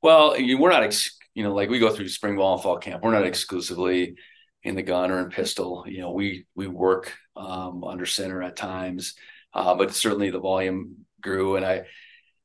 Well, 0.02 0.34
we're 0.38 0.70
not, 0.70 0.82
ex- 0.82 1.18
you 1.34 1.44
know, 1.44 1.54
like 1.54 1.68
we 1.68 1.78
go 1.78 1.94
through 1.94 2.08
spring 2.08 2.36
ball 2.36 2.54
and 2.54 2.62
fall 2.62 2.78
camp. 2.78 3.02
We're 3.02 3.12
not 3.12 3.26
exclusively 3.26 4.16
in 4.62 4.74
the 4.74 4.82
gun 4.82 5.10
or 5.10 5.20
in 5.20 5.30
pistol. 5.30 5.84
You 5.86 6.00
know, 6.00 6.12
we 6.12 6.46
we 6.54 6.66
work 6.66 7.12
um, 7.40 7.84
under 7.84 8.06
center 8.06 8.42
at 8.42 8.56
times, 8.56 9.14
uh, 9.54 9.74
but 9.74 9.94
certainly 9.94 10.30
the 10.30 10.40
volume 10.40 11.06
grew. 11.20 11.56
And 11.56 11.64
I, 11.64 11.84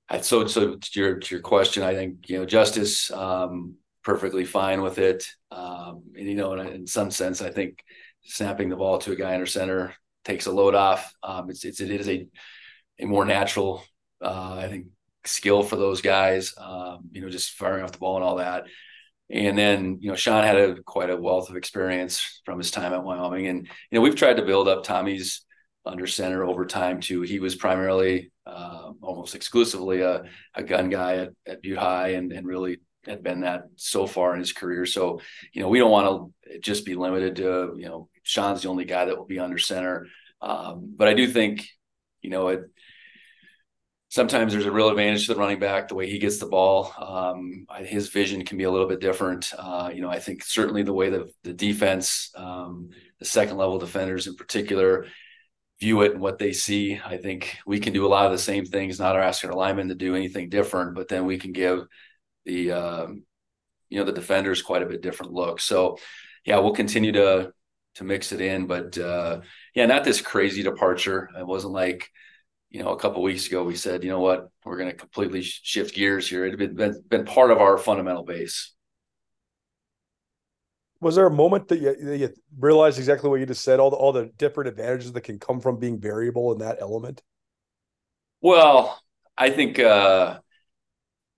I 0.09 0.21
so 0.21 0.47
so 0.47 0.75
to 0.75 0.99
your 0.99 1.19
to 1.19 1.35
your 1.35 1.41
question, 1.41 1.83
I 1.83 1.93
think 1.93 2.29
you 2.29 2.37
know 2.37 2.45
Justice 2.45 3.11
um, 3.11 3.75
perfectly 4.03 4.45
fine 4.45 4.81
with 4.81 4.99
it. 4.99 5.27
Um, 5.51 6.03
and 6.15 6.27
you 6.27 6.35
know, 6.35 6.53
in, 6.53 6.67
in 6.67 6.87
some 6.87 7.11
sense, 7.11 7.41
I 7.41 7.51
think 7.51 7.83
snapping 8.23 8.69
the 8.69 8.75
ball 8.75 8.99
to 8.99 9.11
a 9.11 9.15
guy 9.15 9.33
under 9.33 9.45
center 9.45 9.93
takes 10.23 10.45
a 10.45 10.51
load 10.51 10.75
off. 10.75 11.13
Um, 11.23 11.49
it's, 11.49 11.65
it's 11.65 11.81
it 11.81 11.91
is 11.91 12.07
a 12.07 12.27
a 12.99 13.05
more 13.05 13.25
natural, 13.25 13.83
uh, 14.21 14.55
I 14.55 14.69
think, 14.69 14.87
skill 15.25 15.63
for 15.63 15.75
those 15.75 16.01
guys. 16.01 16.53
Um, 16.57 17.09
you 17.11 17.21
know, 17.21 17.29
just 17.29 17.51
firing 17.51 17.83
off 17.83 17.91
the 17.91 17.97
ball 17.97 18.15
and 18.15 18.23
all 18.23 18.37
that. 18.37 18.65
And 19.29 19.57
then 19.57 19.97
you 20.01 20.09
know, 20.09 20.15
Sean 20.15 20.43
had 20.43 20.57
a 20.57 20.81
quite 20.83 21.09
a 21.09 21.17
wealth 21.17 21.49
of 21.49 21.55
experience 21.55 22.41
from 22.45 22.57
his 22.59 22.71
time 22.71 22.93
at 22.93 23.03
Wyoming, 23.03 23.47
and 23.47 23.65
you 23.65 23.95
know, 23.97 24.01
we've 24.01 24.15
tried 24.15 24.37
to 24.37 24.45
build 24.45 24.67
up 24.67 24.83
Tommy's 24.83 25.43
under 25.85 26.07
center 26.07 26.43
over 26.43 26.65
time 26.65 26.99
too. 26.99 27.21
He 27.21 27.39
was 27.39 27.55
primarily, 27.55 28.31
uh, 28.45 28.91
almost 29.01 29.35
exclusively 29.35 30.01
a, 30.01 30.23
a 30.53 30.63
gun 30.63 30.89
guy 30.89 31.17
at, 31.17 31.29
at 31.45 31.61
Butte 31.61 31.77
High, 31.77 32.09
and 32.09 32.31
and 32.31 32.45
really 32.45 32.77
had 33.07 33.23
been 33.23 33.41
that 33.41 33.65
so 33.75 34.07
far 34.07 34.33
in 34.33 34.39
his 34.39 34.53
career. 34.53 34.85
So, 34.85 35.21
you 35.53 35.61
know, 35.61 35.69
we 35.69 35.79
don't 35.79 35.91
want 35.91 36.31
to 36.45 36.59
just 36.59 36.85
be 36.85 36.95
limited 36.95 37.35
to, 37.37 37.73
you 37.77 37.85
know, 37.85 38.09
Sean's 38.23 38.63
the 38.63 38.69
only 38.69 38.85
guy 38.85 39.05
that 39.05 39.17
will 39.17 39.25
be 39.25 39.39
under 39.39 39.57
center. 39.57 40.07
Um, 40.41 40.93
but 40.95 41.07
I 41.07 41.13
do 41.13 41.27
think, 41.27 41.67
you 42.21 42.29
know, 42.29 42.47
it 42.49 42.61
sometimes 44.15 44.53
there's 44.53 44.65
a 44.65 44.71
real 44.71 44.87
advantage 44.87 45.27
to 45.27 45.33
the 45.33 45.39
running 45.39 45.59
back 45.59 45.89
the 45.89 45.93
way 45.93 46.09
he 46.09 46.19
gets 46.19 46.37
the 46.37 46.45
ball. 46.45 46.93
Um, 46.97 47.65
his 47.79 48.07
vision 48.07 48.45
can 48.45 48.57
be 48.57 48.63
a 48.63 48.71
little 48.71 48.87
bit 48.87 49.01
different. 49.01 49.51
Uh, 49.57 49.91
you 49.93 49.99
know, 49.99 50.09
I 50.09 50.19
think 50.19 50.41
certainly 50.41 50.83
the 50.83 50.93
way 50.93 51.09
that 51.09 51.29
the 51.43 51.51
defense, 51.51 52.31
um, 52.33 52.91
the 53.19 53.25
second 53.25 53.57
level 53.57 53.77
defenders 53.77 54.27
in 54.27 54.37
particular, 54.37 55.07
view 55.81 56.01
it 56.03 56.13
and 56.13 56.21
what 56.21 56.39
they 56.39 56.53
see. 56.53 56.97
I 57.05 57.17
think 57.17 57.57
we 57.67 57.81
can 57.81 57.91
do 57.91 58.05
a 58.05 58.07
lot 58.07 58.25
of 58.25 58.31
the 58.31 58.37
same 58.37 58.65
things, 58.65 59.01
not 59.01 59.17
asking 59.17 59.49
our 59.49 59.55
linemen 59.57 59.89
to 59.89 59.95
do 59.95 60.15
anything 60.15 60.47
different, 60.47 60.95
but 60.95 61.09
then 61.09 61.25
we 61.25 61.37
can 61.37 61.51
give 61.51 61.85
the 62.45 62.71
um, 62.71 63.23
you 63.89 63.99
know 63.99 64.05
the 64.05 64.13
defenders 64.13 64.61
quite 64.61 64.81
a 64.81 64.85
bit 64.85 65.01
different 65.01 65.33
look. 65.33 65.59
So 65.59 65.97
yeah, 66.45 66.59
we'll 66.59 66.73
continue 66.73 67.11
to 67.11 67.51
to 67.95 68.03
mix 68.05 68.31
it 68.31 68.39
in, 68.39 68.65
but 68.65 68.97
uh, 68.97 69.41
yeah, 69.73 69.87
not 69.87 70.05
this 70.05 70.21
crazy 70.21 70.63
departure. 70.63 71.29
It 71.37 71.45
wasn't 71.45 71.73
like 71.73 72.09
you 72.69 72.83
know 72.83 72.89
a 72.89 72.99
couple 72.99 73.21
weeks 73.21 73.47
ago 73.47 73.63
we 73.63 73.75
said 73.75 74.03
you 74.03 74.09
know 74.09 74.19
what 74.19 74.49
we're 74.65 74.77
going 74.77 74.89
to 74.89 74.95
completely 74.95 75.41
shift 75.41 75.95
gears 75.95 76.27
here. 76.27 76.45
It 76.45 76.59
had 76.59 76.75
been, 76.75 77.03
been 77.07 77.25
part 77.25 77.51
of 77.51 77.59
our 77.59 77.77
fundamental 77.77 78.23
base. 78.23 78.73
Was 81.01 81.15
there 81.15 81.27
a 81.27 81.31
moment 81.31 81.67
that 81.67 81.79
you, 81.79 81.95
that 81.95 82.17
you 82.17 82.29
realized 82.57 82.97
exactly 82.97 83.29
what 83.29 83.39
you 83.39 83.45
just 83.45 83.63
said? 83.63 83.79
All 83.79 83.91
the 83.91 83.95
all 83.95 84.11
the 84.11 84.31
different 84.37 84.69
advantages 84.69 85.11
that 85.11 85.21
can 85.21 85.39
come 85.39 85.59
from 85.59 85.79
being 85.79 85.99
variable 85.99 86.51
in 86.51 86.59
that 86.59 86.77
element. 86.81 87.21
Well, 88.41 88.99
I 89.37 89.51
think 89.51 89.79
uh, 89.79 90.39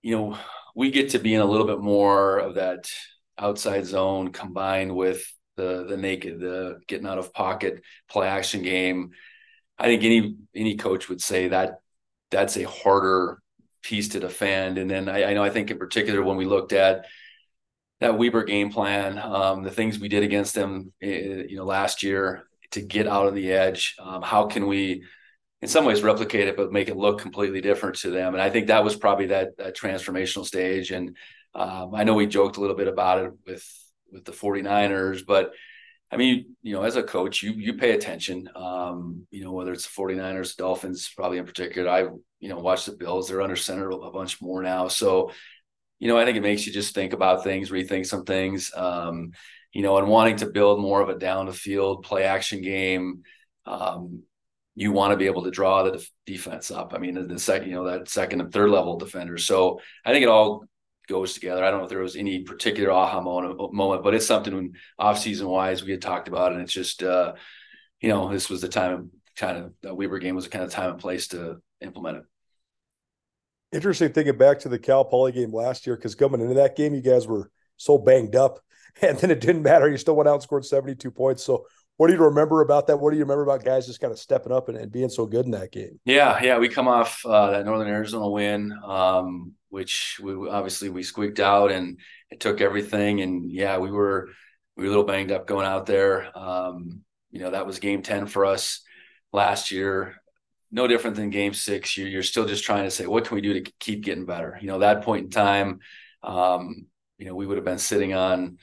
you 0.01 0.15
know 0.15 0.37
we 0.75 0.91
get 0.91 1.09
to 1.11 1.19
be 1.19 1.33
in 1.33 1.41
a 1.41 1.45
little 1.45 1.67
bit 1.67 1.79
more 1.79 2.37
of 2.37 2.55
that 2.55 2.89
outside 3.37 3.85
zone 3.85 4.31
combined 4.31 4.95
with 4.95 5.25
the 5.57 5.85
the 5.89 5.97
naked, 5.97 6.39
the 6.39 6.79
getting 6.87 7.07
out 7.07 7.17
of 7.17 7.33
pocket 7.33 7.81
play 8.09 8.27
action 8.27 8.61
game. 8.61 9.11
I 9.77 9.85
think 9.85 10.03
any 10.03 10.35
any 10.55 10.75
coach 10.75 11.09
would 11.09 11.21
say 11.21 11.49
that 11.49 11.81
that's 12.31 12.57
a 12.57 12.67
harder 12.67 13.39
piece 13.83 14.09
to 14.09 14.19
defend. 14.19 14.77
And 14.77 14.89
then 14.89 15.07
I, 15.07 15.25
I 15.25 15.33
know 15.33 15.43
I 15.43 15.49
think 15.49 15.71
in 15.71 15.77
particular 15.77 16.21
when 16.23 16.37
we 16.37 16.45
looked 16.45 16.73
at 16.73 17.05
that 17.99 18.17
Weber 18.17 18.43
game 18.43 18.71
plan, 18.71 19.17
um, 19.17 19.63
the 19.63 19.71
things 19.71 19.99
we 19.99 20.09
did 20.09 20.23
against 20.23 20.53
them, 20.53 20.91
eh, 21.01 21.43
you 21.47 21.57
know, 21.57 21.65
last 21.65 22.03
year 22.03 22.47
to 22.71 22.81
get 22.81 23.07
out 23.07 23.27
on 23.27 23.33
the 23.33 23.51
edge. 23.51 23.95
Um, 23.99 24.21
how 24.21 24.45
can 24.47 24.67
we 24.67 25.03
in 25.61 25.67
some 25.67 25.85
ways 25.85 26.03
replicate 26.03 26.47
it, 26.47 26.57
but 26.57 26.71
make 26.71 26.87
it 26.87 26.97
look 26.97 27.19
completely 27.19 27.61
different 27.61 27.95
to 27.97 28.11
them. 28.11 28.33
And 28.33 28.41
I 28.41 28.49
think 28.49 28.67
that 28.67 28.83
was 28.83 28.95
probably 28.95 29.27
that, 29.27 29.57
that 29.57 29.75
transformational 29.75 30.45
stage. 30.45 30.91
And 30.91 31.17
um, 31.55 31.95
I 31.95 32.03
know 32.03 32.13
we 32.13 32.27
joked 32.27 32.57
a 32.57 32.61
little 32.61 32.75
bit 32.75 32.87
about 32.87 33.25
it 33.25 33.31
with 33.45 33.83
with 34.11 34.23
the 34.23 34.31
49ers, 34.31 35.25
but 35.25 35.51
I 36.11 36.17
mean, 36.17 36.55
you 36.61 36.73
know, 36.73 36.83
as 36.83 36.95
a 36.95 37.03
coach, 37.03 37.43
you 37.43 37.51
you 37.51 37.73
pay 37.73 37.91
attention. 37.91 38.49
Um, 38.55 39.27
you 39.29 39.43
know, 39.43 39.51
whether 39.51 39.73
it's 39.73 39.83
the 39.83 40.01
49ers, 40.01 40.55
Dolphins, 40.55 41.11
probably 41.15 41.37
in 41.37 41.45
particular. 41.45 41.89
I, 41.89 42.01
you 42.39 42.49
know, 42.49 42.59
watch 42.59 42.85
the 42.85 42.93
Bills. 42.93 43.27
They're 43.27 43.41
under 43.41 43.55
center 43.55 43.89
a 43.89 44.11
bunch 44.11 44.41
more 44.41 44.61
now. 44.61 44.87
So, 44.87 45.31
you 45.99 46.07
know, 46.07 46.17
I 46.17 46.23
think 46.23 46.37
it 46.37 46.43
makes 46.43 46.65
you 46.65 46.71
just 46.71 46.95
think 46.95 47.13
about 47.13 47.43
things, 47.43 47.71
rethink 47.71 48.05
some 48.05 48.23
things. 48.23 48.71
Um, 48.75 49.31
you 49.73 49.81
know, 49.81 49.97
and 49.97 50.07
wanting 50.07 50.37
to 50.37 50.49
build 50.49 50.79
more 50.79 51.01
of 51.01 51.09
a 51.09 51.19
down 51.19 51.45
the 51.45 51.53
field 51.53 52.03
play 52.03 52.23
action 52.23 52.61
game. 52.61 53.23
Um, 53.65 54.23
you 54.75 54.91
want 54.91 55.11
to 55.11 55.17
be 55.17 55.25
able 55.25 55.43
to 55.43 55.51
draw 55.51 55.83
the 55.83 55.91
def- 55.93 56.11
defense 56.25 56.71
up. 56.71 56.93
I 56.93 56.99
mean, 56.99 57.27
the, 57.27 57.39
second, 57.39 57.69
you 57.69 57.75
know, 57.75 57.85
that 57.85 58.07
second 58.07 58.41
and 58.41 58.53
third 58.53 58.69
level 58.69 58.97
defenders. 58.97 59.45
So 59.45 59.81
I 60.05 60.13
think 60.13 60.23
it 60.23 60.29
all 60.29 60.65
goes 61.07 61.33
together. 61.33 61.63
I 61.63 61.71
don't 61.71 61.79
know 61.79 61.85
if 61.85 61.89
there 61.89 61.99
was 61.99 62.15
any 62.15 62.43
particular 62.43 62.91
aha 62.91 63.21
moment, 63.21 64.03
but 64.03 64.13
it's 64.13 64.27
something 64.27 64.53
when 64.53 64.73
off 64.99 65.19
season 65.19 65.47
wise 65.47 65.83
we 65.83 65.91
had 65.91 66.01
talked 66.01 66.27
about, 66.27 66.51
and 66.51 66.61
it's 66.61 66.73
just 66.73 67.03
uh, 67.03 67.33
you 68.01 68.09
know 68.09 68.31
this 68.31 68.49
was 68.49 68.61
the 68.61 68.69
time 68.69 69.11
kind 69.35 69.57
of 69.57 69.73
that 69.81 69.95
Weber 69.95 70.19
game 70.19 70.35
was 70.35 70.45
the 70.45 70.49
kind 70.49 70.65
of 70.65 70.71
time 70.71 70.91
and 70.91 70.99
place 70.99 71.29
to 71.29 71.61
implement 71.81 72.17
it. 72.17 72.23
Interesting 73.71 74.11
thinking 74.13 74.37
back 74.37 74.59
to 74.59 74.69
the 74.69 74.79
Cal 74.79 75.03
Poly 75.03 75.31
game 75.31 75.53
last 75.53 75.85
year 75.85 75.95
because 75.95 76.15
coming 76.15 76.41
into 76.41 76.55
that 76.55 76.75
game, 76.75 76.93
you 76.93 77.01
guys 77.01 77.27
were 77.27 77.51
so 77.77 77.97
banged 77.97 78.35
up, 78.35 78.59
and 79.01 79.17
then 79.19 79.31
it 79.31 79.41
didn't 79.41 79.63
matter. 79.63 79.89
You 79.89 79.97
still 79.97 80.15
went 80.15 80.27
out 80.27 80.35
and 80.35 80.43
scored 80.43 80.65
seventy 80.65 80.95
two 80.95 81.11
points. 81.11 81.43
So 81.43 81.65
what 81.97 82.07
do 82.07 82.13
you 82.13 82.19
remember 82.19 82.61
about 82.61 82.87
that? 82.87 82.97
What 82.97 83.11
do 83.11 83.17
you 83.17 83.23
remember 83.23 83.43
about 83.43 83.65
guys 83.65 83.85
just 83.85 83.99
kind 83.99 84.13
of 84.13 84.19
stepping 84.19 84.51
up 84.51 84.69
and, 84.69 84.77
and 84.77 84.91
being 84.91 85.09
so 85.09 85.25
good 85.25 85.45
in 85.45 85.51
that 85.51 85.71
game? 85.71 85.99
Yeah, 86.05 86.41
yeah, 86.41 86.57
we 86.57 86.69
come 86.69 86.87
off 86.87 87.25
uh, 87.25 87.51
that 87.51 87.65
Northern 87.65 87.87
Arizona 87.87 88.29
win. 88.29 88.73
Um, 88.83 89.53
which 89.69 90.19
we 90.21 90.49
obviously 90.49 90.89
we 90.89 91.03
squeaked 91.03 91.39
out 91.39 91.71
and 91.71 91.99
it 92.29 92.39
took 92.39 92.61
everything. 92.61 93.21
And 93.21 93.51
yeah, 93.51 93.77
we 93.77 93.91
were 93.91 94.29
we 94.75 94.83
were 94.83 94.87
a 94.87 94.89
little 94.89 95.03
banged 95.03 95.31
up 95.31 95.47
going 95.47 95.67
out 95.67 95.85
there. 95.85 96.37
Um, 96.37 97.01
you 97.31 97.39
know, 97.39 97.51
that 97.51 97.67
was 97.67 97.79
game 97.79 98.01
10 98.01 98.27
for 98.27 98.45
us 98.45 98.81
last 99.33 99.71
year. 99.71 100.15
No 100.71 100.87
different 100.87 101.15
than 101.15 101.29
game 101.29 101.53
six. 101.53 101.97
You're, 101.97 102.07
you're 102.07 102.23
still 102.23 102.45
just 102.45 102.63
trying 102.63 102.83
to 102.83 102.91
say, 102.91 103.07
what 103.07 103.25
can 103.25 103.35
we 103.35 103.41
do 103.41 103.61
to 103.61 103.71
keep 103.79 104.03
getting 104.03 104.25
better? 104.25 104.57
You 104.61 104.67
know, 104.67 104.79
that 104.79 105.03
point 105.03 105.25
in 105.25 105.31
time, 105.31 105.79
um, 106.23 106.87
you 107.17 107.25
know, 107.25 107.35
we 107.35 107.45
would 107.45 107.57
have 107.57 107.65
been 107.65 107.79
sitting 107.79 108.13
on 108.13 108.57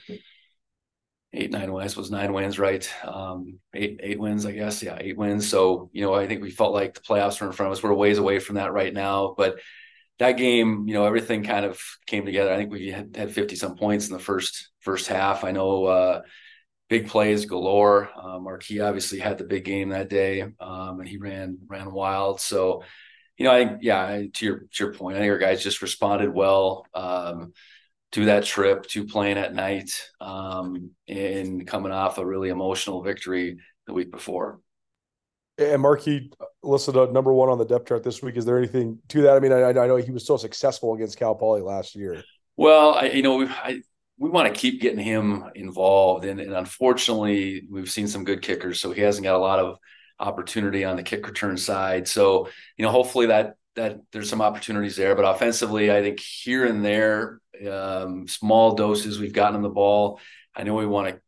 eight, 1.34 1.50
nine 1.50 1.72
wins 1.72 1.96
was 1.96 2.10
nine 2.10 2.32
wins, 2.32 2.58
right? 2.58 2.88
Um, 3.04 3.58
eight, 3.74 4.00
eight 4.02 4.18
wins, 4.20 4.46
I 4.46 4.52
guess. 4.52 4.82
Yeah, 4.82 4.96
eight 5.00 5.16
wins. 5.16 5.48
So, 5.48 5.90
you 5.92 6.02
know, 6.02 6.14
I 6.14 6.26
think 6.26 6.42
we 6.42 6.50
felt 6.50 6.72
like 6.72 6.94
the 6.94 7.00
playoffs 7.00 7.40
were 7.40 7.46
in 7.48 7.52
front 7.52 7.72
of 7.72 7.76
us. 7.76 7.82
We're 7.82 7.92
ways 7.92 8.18
away 8.18 8.38
from 8.38 8.56
that 8.56 8.72
right 8.72 8.92
now, 8.94 9.34
but 9.36 9.58
that 10.18 10.32
game, 10.32 10.86
you 10.86 10.94
know, 10.94 11.04
everything 11.04 11.42
kind 11.42 11.66
of 11.66 11.80
came 12.06 12.24
together. 12.24 12.52
I 12.52 12.56
think 12.56 12.70
we 12.70 12.88
had, 12.88 13.16
had 13.16 13.32
50 13.32 13.56
some 13.56 13.76
points 13.76 14.06
in 14.06 14.12
the 14.12 14.22
first 14.22 14.70
first 14.80 15.08
half. 15.08 15.42
I 15.42 15.50
know 15.50 15.84
uh, 15.86 16.22
big 16.88 17.08
plays 17.08 17.46
galore. 17.46 18.10
Uh, 18.16 18.38
Marqui 18.38 18.84
obviously 18.84 19.18
had 19.18 19.38
the 19.38 19.44
big 19.44 19.64
game 19.64 19.88
that 19.88 20.08
day, 20.08 20.42
um, 20.60 21.00
and 21.00 21.08
he 21.08 21.16
ran 21.16 21.58
ran 21.66 21.92
wild. 21.92 22.40
So, 22.40 22.84
you 23.36 23.44
know, 23.44 23.52
I 23.52 23.64
think 23.64 23.78
yeah, 23.82 24.22
to 24.32 24.46
your 24.46 24.58
to 24.60 24.84
your 24.84 24.94
point, 24.94 25.16
I 25.16 25.20
think 25.20 25.32
our 25.32 25.38
guys 25.38 25.64
just 25.64 25.82
responded 25.82 26.32
well 26.32 26.86
um, 26.94 27.52
to 28.14 28.26
that 28.26 28.44
trip, 28.44 28.86
to 28.86 29.04
playing 29.04 29.38
at 29.38 29.54
night, 29.54 29.90
um, 30.20 30.90
and 31.08 31.66
coming 31.66 31.90
off 31.90 32.18
a 32.18 32.24
really 32.24 32.48
emotional 32.48 33.02
victory 33.02 33.58
the 33.88 33.92
week 33.92 34.12
before. 34.12 34.60
And 35.58 35.82
Marqui 35.82 36.32
listed 36.62 36.96
a 36.96 37.10
number 37.10 37.32
one 37.32 37.48
on 37.48 37.58
the 37.58 37.64
depth 37.64 37.88
chart 37.88 38.04
this 38.04 38.22
week. 38.22 38.36
Is 38.36 38.44
there 38.44 38.56
anything 38.56 39.00
to 39.08 39.22
that? 39.22 39.36
I 39.36 39.40
mean, 39.40 39.52
I, 39.52 39.68
I 39.68 39.72
know 39.72 39.96
he 39.96 40.12
was 40.12 40.26
so 40.26 40.36
successful 40.36 40.94
against 40.94 41.18
Cal 41.18 41.34
Poly 41.34 41.62
last 41.62 41.96
year. 41.96 42.22
Well, 42.56 42.94
I, 42.94 43.06
you 43.06 43.22
know, 43.22 43.36
we, 43.36 43.46
I, 43.48 43.82
we 44.16 44.30
want 44.30 44.46
to 44.46 44.60
keep 44.60 44.80
getting 44.80 45.04
him 45.04 45.44
involved, 45.56 46.24
and, 46.24 46.40
and 46.40 46.54
unfortunately, 46.54 47.66
we've 47.68 47.90
seen 47.90 48.06
some 48.06 48.24
good 48.24 48.42
kickers, 48.42 48.80
so 48.80 48.92
he 48.92 49.00
hasn't 49.00 49.24
got 49.24 49.34
a 49.34 49.38
lot 49.38 49.58
of 49.58 49.78
opportunity 50.20 50.84
on 50.84 50.94
the 50.94 51.02
kick 51.02 51.26
return 51.26 51.56
side. 51.56 52.06
So, 52.06 52.48
you 52.76 52.84
know, 52.84 52.92
hopefully 52.92 53.26
that 53.26 53.56
that 53.74 53.98
there's 54.12 54.30
some 54.30 54.40
opportunities 54.40 54.94
there. 54.94 55.16
But 55.16 55.24
offensively, 55.24 55.90
I 55.90 56.00
think 56.00 56.20
here 56.20 56.64
and 56.64 56.84
there, 56.84 57.40
um, 57.70 58.28
small 58.28 58.74
doses, 58.74 59.18
we've 59.18 59.32
gotten 59.32 59.56
on 59.56 59.62
the 59.62 59.68
ball. 59.68 60.20
I 60.54 60.62
know 60.62 60.74
we 60.74 60.86
want 60.86 61.08
to, 61.08 61.20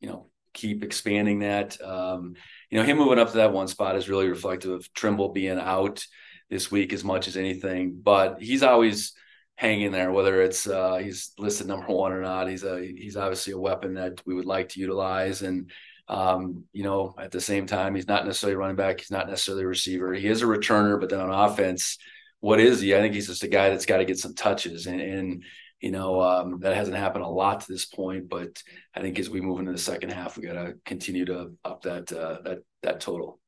you 0.00 0.08
know, 0.08 0.26
keep 0.52 0.82
expanding 0.82 1.40
that. 1.40 1.80
Um, 1.82 2.34
you 2.70 2.78
know, 2.78 2.84
him 2.84 2.98
moving 2.98 3.18
up 3.18 3.30
to 3.32 3.38
that 3.38 3.52
one 3.52 3.68
spot 3.68 3.96
is 3.96 4.08
really 4.08 4.28
reflective 4.28 4.70
of 4.70 4.92
Trimble 4.94 5.30
being 5.30 5.58
out 5.58 6.04
this 6.50 6.70
week 6.70 6.92
as 6.92 7.04
much 7.04 7.28
as 7.28 7.36
anything. 7.36 8.00
But 8.02 8.40
he's 8.40 8.62
always 8.62 9.12
hanging 9.56 9.92
there, 9.92 10.10
whether 10.10 10.42
it's 10.42 10.66
uh, 10.66 10.96
he's 10.96 11.32
listed 11.38 11.66
number 11.66 11.86
one 11.86 12.12
or 12.12 12.22
not. 12.22 12.48
He's 12.48 12.64
a 12.64 12.80
he's 12.80 13.16
obviously 13.16 13.52
a 13.52 13.58
weapon 13.58 13.94
that 13.94 14.20
we 14.26 14.34
would 14.34 14.46
like 14.46 14.70
to 14.70 14.80
utilize. 14.80 15.42
And 15.42 15.70
um, 16.08 16.64
you 16.72 16.82
know, 16.82 17.14
at 17.18 17.30
the 17.30 17.40
same 17.40 17.66
time, 17.66 17.94
he's 17.94 18.08
not 18.08 18.26
necessarily 18.26 18.56
running 18.56 18.76
back. 18.76 19.00
He's 19.00 19.10
not 19.10 19.28
necessarily 19.28 19.64
a 19.64 19.68
receiver. 19.68 20.12
He 20.12 20.26
is 20.26 20.42
a 20.42 20.46
returner, 20.46 21.00
but 21.00 21.08
then 21.08 21.20
on 21.20 21.30
offense, 21.30 21.98
what 22.40 22.60
is 22.60 22.80
he? 22.80 22.94
I 22.94 22.98
think 22.98 23.14
he's 23.14 23.28
just 23.28 23.42
a 23.42 23.48
guy 23.48 23.70
that's 23.70 23.86
got 23.86 23.98
to 23.98 24.04
get 24.04 24.18
some 24.18 24.34
touches 24.34 24.86
and, 24.86 25.00
and 25.00 25.44
you 25.84 25.90
know 25.90 26.20
um, 26.22 26.60
that 26.60 26.74
hasn't 26.74 26.96
happened 26.96 27.24
a 27.24 27.28
lot 27.28 27.60
to 27.60 27.70
this 27.70 27.84
point 27.84 28.28
but 28.28 28.62
i 28.94 29.00
think 29.00 29.18
as 29.18 29.28
we 29.28 29.42
move 29.42 29.60
into 29.60 29.70
the 29.70 29.78
second 29.78 30.10
half 30.10 30.36
we 30.36 30.46
got 30.46 30.54
to 30.54 30.74
continue 30.86 31.26
to 31.26 31.52
up 31.64 31.82
that 31.82 32.10
uh, 32.12 32.38
that 32.42 32.58
that 32.82 33.00
total 33.00 33.38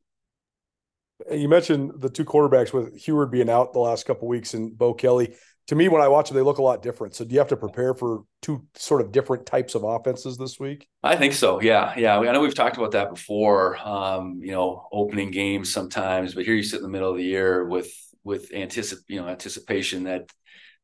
you 1.30 1.48
mentioned 1.48 1.92
the 1.96 2.10
two 2.10 2.26
quarterbacks 2.26 2.74
with 2.74 2.94
Huard 3.06 3.30
being 3.30 3.48
out 3.48 3.72
the 3.72 3.78
last 3.78 4.04
couple 4.04 4.28
weeks 4.28 4.52
and 4.52 4.76
Bo 4.76 4.92
Kelly. 4.92 5.34
To 5.68 5.74
me, 5.74 5.88
when 5.88 6.02
I 6.02 6.08
watch 6.08 6.28
them, 6.28 6.36
they 6.36 6.42
look 6.42 6.58
a 6.58 6.62
lot 6.62 6.82
different. 6.82 7.14
So, 7.14 7.24
do 7.24 7.32
you 7.32 7.38
have 7.38 7.48
to 7.48 7.56
prepare 7.56 7.94
for 7.94 8.24
two 8.42 8.66
sort 8.74 9.00
of 9.00 9.12
different 9.12 9.46
types 9.46 9.74
of 9.74 9.82
offenses 9.82 10.36
this 10.36 10.60
week? 10.60 10.86
I 11.02 11.16
think 11.16 11.32
so. 11.32 11.62
Yeah, 11.62 11.94
yeah. 11.96 12.18
I 12.18 12.32
know 12.32 12.40
we've 12.40 12.54
talked 12.54 12.76
about 12.76 12.92
that 12.92 13.08
before. 13.08 13.78
Um, 13.78 14.40
you 14.42 14.52
know, 14.52 14.86
opening 14.92 15.30
games 15.30 15.72
sometimes, 15.72 16.34
but 16.34 16.44
here 16.44 16.54
you 16.54 16.62
sit 16.62 16.76
in 16.76 16.82
the 16.82 16.90
middle 16.90 17.10
of 17.10 17.16
the 17.16 17.24
year 17.24 17.64
with 17.64 17.90
with 18.22 18.52
anticip 18.52 18.98
you 19.08 19.18
know 19.18 19.26
anticipation 19.26 20.04
that 20.04 20.30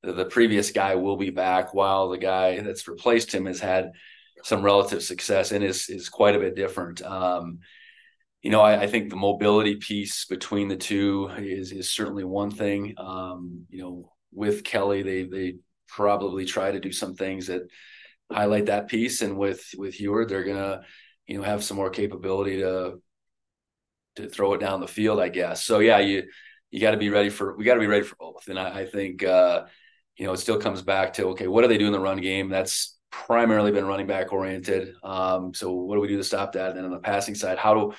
the 0.03 0.25
previous 0.25 0.71
guy 0.73 0.97
will 0.97 1.17
be 1.17 1.31
back 1.31 1.75
while 1.75 2.09
the 2.09 2.19
guy 2.19 2.61
that's 2.61 2.89
replaced 2.89 3.33
him 3.33 3.47
has 3.47 3.61
had 3.61 3.93
some 4.43 4.63
relative 4.63 5.03
success 5.03 5.53
and 5.53 5.63
is 5.63 5.89
is 5.89 6.09
quite 6.09 6.35
a 6.35 6.41
bit 6.41 6.57
different. 6.57 7.03
Um, 7.03 7.61
you 8.43 8.51
know, 8.51 8.61
I, 8.61 8.83
I, 8.83 8.87
think 8.89 9.09
the 9.09 9.17
mobility 9.17 9.77
piece 9.77 10.25
between 10.25 10.67
the 10.67 10.77
two 10.77 11.31
is 11.39 11.71
is 11.71 11.93
certainly 11.93 12.25
one 12.25 12.51
thing. 12.51 12.95
Um, 12.99 13.67
you 13.71 13.83
know, 13.83 14.13
with 14.33 14.65
Kelly, 14.65 15.03
they 15.03 15.25
they 15.25 15.57
probably 15.87 16.45
try 16.45 16.73
to 16.73 16.81
do 16.81 16.91
some 16.91 17.15
things 17.15 17.47
that 17.47 17.63
highlight 18.31 18.67
that 18.67 18.89
piece, 18.89 19.23
and 19.23 19.39
with 19.39 19.65
with 19.79 19.95
Huard, 19.95 20.29
they're 20.29 20.45
gonna 20.45 20.83
you 21.29 21.39
know 21.39 21.45
have 21.45 21.63
some 21.63 21.77
more 21.77 21.91
capability 21.91 22.59
to 22.59 23.01
to 24.17 24.29
throw 24.29 24.55
it 24.55 24.61
down 24.61 24.81
the 24.81 24.89
field, 24.89 25.21
I 25.21 25.29
guess. 25.29 25.65
So 25.65 25.79
yeah, 25.79 26.01
you 26.01 26.25
you 26.73 26.81
got 26.81 26.91
to 26.91 26.97
be 26.97 27.11
ready 27.11 27.31
for 27.31 27.57
we 27.57 27.65
got 27.65 27.75
to 27.75 27.81
be 27.81 27.87
ready 27.87 28.05
for 28.05 28.17
both, 28.17 28.49
and 28.49 28.59
I, 28.59 28.81
I 28.81 28.87
think. 28.87 29.23
Uh, 29.23 29.67
you 30.23 30.29
know, 30.29 30.35
it 30.35 30.39
still 30.39 30.61
comes 30.61 30.83
back 30.83 31.15
to 31.15 31.31
okay, 31.31 31.49
what 31.49 31.63
do 31.63 31.69
they 31.69 31.79
do 31.79 31.89
in 31.89 31.93
the 31.93 31.99
run 31.99 32.21
game? 32.21 32.49
That's 32.49 32.97
primarily 33.11 33.73
been 33.73 33.85
running 33.85 34.07
back 34.07 34.33
oriented. 34.33 34.95
Um, 35.03 35.53
so 35.53 35.73
what 35.73 35.97
do 35.97 36.01
we 36.01 36.07
do 36.07 36.17
to 36.17 36.23
stop 36.23 36.53
that? 36.53 36.69
And 36.69 36.79
then 36.79 36.85
on 36.85 36.93
the 36.93 37.01
passing 37.01 37.35
side, 37.35 37.59
how 37.59 37.75
do 37.75 37.95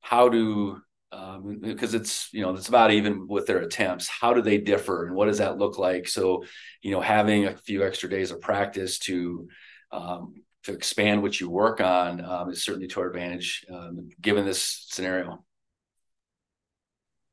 how 0.00 0.28
do 0.28 0.82
um, 1.12 1.60
because 1.60 1.94
it's 1.94 2.30
you 2.32 2.42
know 2.42 2.52
it's 2.52 2.68
about 2.68 2.90
even 2.90 3.28
with 3.28 3.46
their 3.46 3.58
attempts. 3.58 4.08
How 4.08 4.34
do 4.34 4.42
they 4.42 4.58
differ, 4.58 5.06
and 5.06 5.14
what 5.14 5.26
does 5.26 5.38
that 5.38 5.58
look 5.58 5.78
like? 5.78 6.08
So, 6.08 6.42
you 6.82 6.90
know, 6.90 7.00
having 7.00 7.46
a 7.46 7.56
few 7.56 7.86
extra 7.86 8.10
days 8.10 8.32
of 8.32 8.40
practice 8.40 8.98
to 9.00 9.46
um, 9.92 10.34
to 10.64 10.72
expand 10.72 11.22
what 11.22 11.38
you 11.38 11.48
work 11.48 11.80
on 11.80 12.24
um, 12.24 12.50
is 12.50 12.64
certainly 12.64 12.88
to 12.88 13.00
our 13.02 13.06
advantage 13.06 13.64
um, 13.72 14.08
given 14.20 14.44
this 14.44 14.84
scenario. 14.88 15.44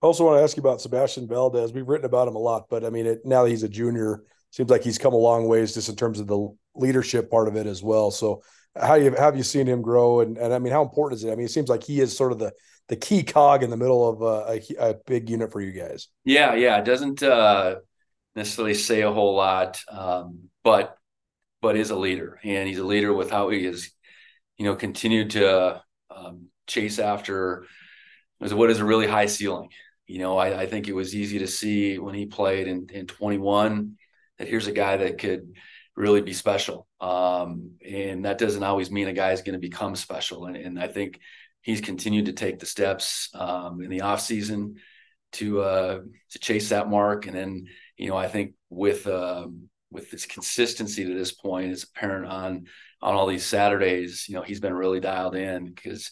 I 0.01 0.05
also 0.05 0.25
want 0.25 0.39
to 0.39 0.43
ask 0.43 0.57
you 0.57 0.61
about 0.61 0.81
Sebastian 0.81 1.27
Valdez. 1.27 1.73
We've 1.73 1.87
written 1.87 2.05
about 2.05 2.27
him 2.27 2.35
a 2.35 2.39
lot, 2.39 2.65
but 2.69 2.83
I 2.83 2.89
mean, 2.89 3.05
it, 3.05 3.21
now 3.25 3.43
that 3.43 3.49
he's 3.49 3.63
a 3.63 3.69
junior, 3.69 4.23
seems 4.51 4.69
like 4.69 4.83
he's 4.83 4.97
come 4.97 5.13
a 5.13 5.17
long 5.17 5.47
ways 5.47 5.73
just 5.73 5.89
in 5.89 5.95
terms 5.95 6.19
of 6.19 6.27
the 6.27 6.47
leadership 6.75 7.29
part 7.31 7.47
of 7.47 7.55
it 7.55 7.65
as 7.65 7.81
well. 7.81 8.11
So, 8.11 8.41
how 8.75 8.95
you 8.95 9.11
have 9.11 9.37
you 9.37 9.43
seen 9.43 9.67
him 9.67 9.81
grow? 9.81 10.19
And 10.19 10.37
and 10.37 10.53
I 10.53 10.59
mean, 10.59 10.73
how 10.73 10.83
important 10.83 11.19
is 11.19 11.23
it? 11.23 11.31
I 11.31 11.35
mean, 11.35 11.45
it 11.45 11.51
seems 11.51 11.69
like 11.69 11.83
he 11.83 12.01
is 12.01 12.15
sort 12.15 12.31
of 12.31 12.39
the 12.39 12.51
the 12.87 12.95
key 12.95 13.23
cog 13.23 13.63
in 13.63 13.69
the 13.69 13.77
middle 13.77 14.07
of 14.07 14.21
a, 14.21 14.61
a, 14.79 14.91
a 14.91 14.95
big 15.07 15.29
unit 15.29 15.51
for 15.51 15.59
you 15.59 15.71
guys. 15.71 16.09
Yeah, 16.23 16.53
yeah, 16.55 16.77
it 16.77 16.85
doesn't 16.85 17.23
uh, 17.23 17.77
necessarily 18.35 18.75
say 18.75 19.01
a 19.01 19.11
whole 19.11 19.35
lot, 19.35 19.81
um, 19.89 20.49
but 20.63 20.97
but 21.61 21.77
is 21.77 21.89
a 21.89 21.95
leader, 21.95 22.39
and 22.43 22.67
he's 22.67 22.79
a 22.79 22.85
leader 22.85 23.13
with 23.13 23.31
how 23.31 23.49
he 23.49 23.65
is, 23.65 23.91
you 24.57 24.65
know, 24.65 24.75
continued 24.75 25.31
to 25.31 25.81
um, 26.15 26.47
chase 26.67 26.99
after 26.99 27.65
what 28.39 28.69
is 28.69 28.79
a 28.79 28.85
really 28.85 29.07
high 29.07 29.25
ceiling 29.25 29.69
you 30.07 30.19
know, 30.19 30.37
I, 30.37 30.61
I, 30.61 30.65
think 30.67 30.87
it 30.87 30.93
was 30.93 31.15
easy 31.15 31.39
to 31.39 31.47
see 31.47 31.97
when 31.97 32.13
he 32.13 32.25
played 32.25 32.67
in, 32.67 32.87
in 32.93 33.07
21 33.07 33.97
that 34.37 34.47
here's 34.47 34.67
a 34.67 34.71
guy 34.71 34.97
that 34.97 35.17
could 35.17 35.53
really 35.95 36.21
be 36.21 36.33
special. 36.33 36.87
Um, 36.99 37.71
and 37.85 38.25
that 38.25 38.37
doesn't 38.37 38.63
always 38.63 38.91
mean 38.91 39.07
a 39.07 39.13
guy 39.13 39.31
is 39.31 39.41
going 39.41 39.53
to 39.53 39.59
become 39.59 39.95
special. 39.95 40.45
And, 40.45 40.55
and, 40.55 40.79
I 40.79 40.87
think 40.87 41.19
he's 41.61 41.81
continued 41.81 42.25
to 42.25 42.33
take 42.33 42.59
the 42.59 42.65
steps 42.65 43.29
um, 43.33 43.81
in 43.81 43.89
the 43.89 44.01
off 44.01 44.21
season. 44.21 44.75
to 45.33 45.61
uh, 45.61 45.99
to 46.31 46.39
chase 46.39 46.69
that 46.69 46.89
mark. 46.89 47.27
And 47.27 47.35
then 47.35 47.67
you 47.97 48.09
know 48.09 48.17
I 48.17 48.27
think 48.27 48.53
with 48.69 49.07
um, 49.07 49.69
with 49.91 50.11
this 50.11 50.25
consistency 50.25 51.05
to 51.05 51.13
this 51.13 51.31
point, 51.31 51.71
it's 51.71 51.83
apparent 51.83 52.25
on 52.27 52.65
on 53.01 53.15
all 53.15 53.27
these 53.27 53.45
Saturdays. 53.45 54.27
You 54.27 54.35
know 54.35 54.41
he's 54.41 54.59
been 54.59 54.73
really 54.73 54.99
dialed 54.99 55.35
in 55.35 55.73
because 55.73 56.11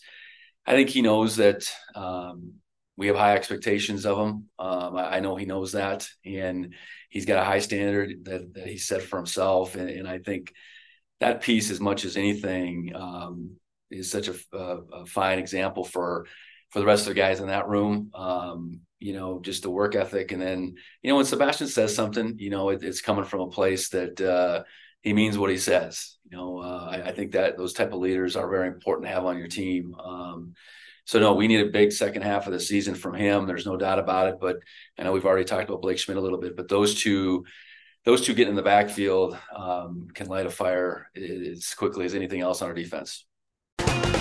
I 0.66 0.74
think 0.74 0.90
he 0.90 1.02
knows 1.02 1.38
that 1.38 1.72
um, 1.96 2.54
we 2.96 3.08
have 3.08 3.16
high 3.16 3.36
expectations 3.36 4.06
of 4.06 4.18
him. 4.18 4.50
Um, 4.60 4.96
I, 4.96 5.18
I, 5.18 5.20
know 5.20 5.36
he 5.36 5.46
knows 5.46 5.72
that, 5.72 6.08
and 6.26 6.76
he's 7.10 7.26
got 7.26 7.42
a 7.42 7.46
high 7.46 7.60
standard 7.60 8.26
that, 8.26 8.54
that 8.54 8.68
he 8.68 8.78
set 8.78 9.02
for 9.02 9.18
himself. 9.18 9.76
And, 9.76 9.90
and, 9.90 10.08
I 10.08 10.20
think 10.20 10.54
that 11.20 11.42
piece, 11.42 11.72
as 11.72 11.80
much 11.80 12.06
as 12.06 12.18
anything, 12.18 12.92
um, 12.96 13.56
is 13.90 14.12
such 14.12 14.28
a, 14.28 14.36
a, 14.54 14.78
a, 15.02 15.06
fine 15.06 15.40
example 15.40 15.84
for 15.84 16.28
for 16.70 16.80
the 16.80 16.86
rest 16.86 17.04
of 17.04 17.14
the 17.14 17.20
guys 17.20 17.40
in 17.40 17.48
that 17.48 17.68
room. 17.68 18.12
Um, 18.14 18.82
you 19.00 19.14
know, 19.14 19.40
just 19.40 19.64
the 19.64 19.70
work 19.70 19.96
ethic, 19.96 20.32
and 20.32 20.42
then 20.42 20.76
you 21.02 21.10
know 21.10 21.16
when 21.16 21.26
Sebastian 21.26 21.68
says 21.68 21.96
something, 21.96 22.36
you 22.38 22.50
know, 22.50 22.70
it, 22.70 22.84
it's 22.84 23.02
coming 23.02 23.26
from 23.26 23.42
a 23.42 23.50
place 23.50 23.90
that 23.90 24.22
uh, 24.22 24.64
he 25.02 25.14
means 25.14 25.38
what 25.38 25.50
he 25.50 25.58
says. 25.58 26.18
You 26.30 26.38
know, 26.38 26.60
uh, 26.60 26.88
I, 26.92 27.10
I, 27.10 27.12
think 27.12 27.34
that 27.34 27.58
those 27.58 27.74
type 27.74 27.92
of 27.92 28.00
leaders 28.00 28.36
are 28.36 28.50
very 28.50 28.68
important 28.68 29.08
to 29.08 29.14
have 29.14 29.26
on 29.26 29.38
your 29.38 29.48
team. 29.48 29.94
So 31.06 31.20
no, 31.20 31.34
we 31.34 31.48
need 31.48 31.62
a 31.62 31.70
big 31.70 31.92
second 31.92 32.22
half 32.22 32.48
of 32.48 32.54
the 32.54 32.60
season 32.60 32.96
from 32.96 33.14
him. 33.14 33.46
There's 33.46 33.66
no 33.66 33.78
doubt 33.78 34.00
about 34.00 34.30
it. 34.30 34.36
But 34.40 34.58
I 34.98 35.04
know 35.04 35.12
we've 35.12 35.26
already 35.26 35.46
talked 35.46 35.70
about 35.70 35.82
Blake 35.82 36.00
Schmidt 36.00 36.18
a 36.18 36.22
little 36.22 36.40
bit, 36.40 36.56
but 36.56 36.70
those 36.70 36.96
two, 36.96 37.46
those 38.06 38.22
two 38.22 38.34
getting 38.34 38.52
in 38.52 38.56
the 38.56 38.62
backfield 38.62 39.38
um, 39.56 40.08
can 40.14 40.28
light 40.28 40.46
a 40.46 40.50
fire 40.50 41.10
as 41.16 41.74
quickly 41.74 42.06
as 42.06 42.16
anything 42.16 42.42
else 42.42 42.62
on 42.62 42.70
our 42.70 42.74
defense. 42.74 43.26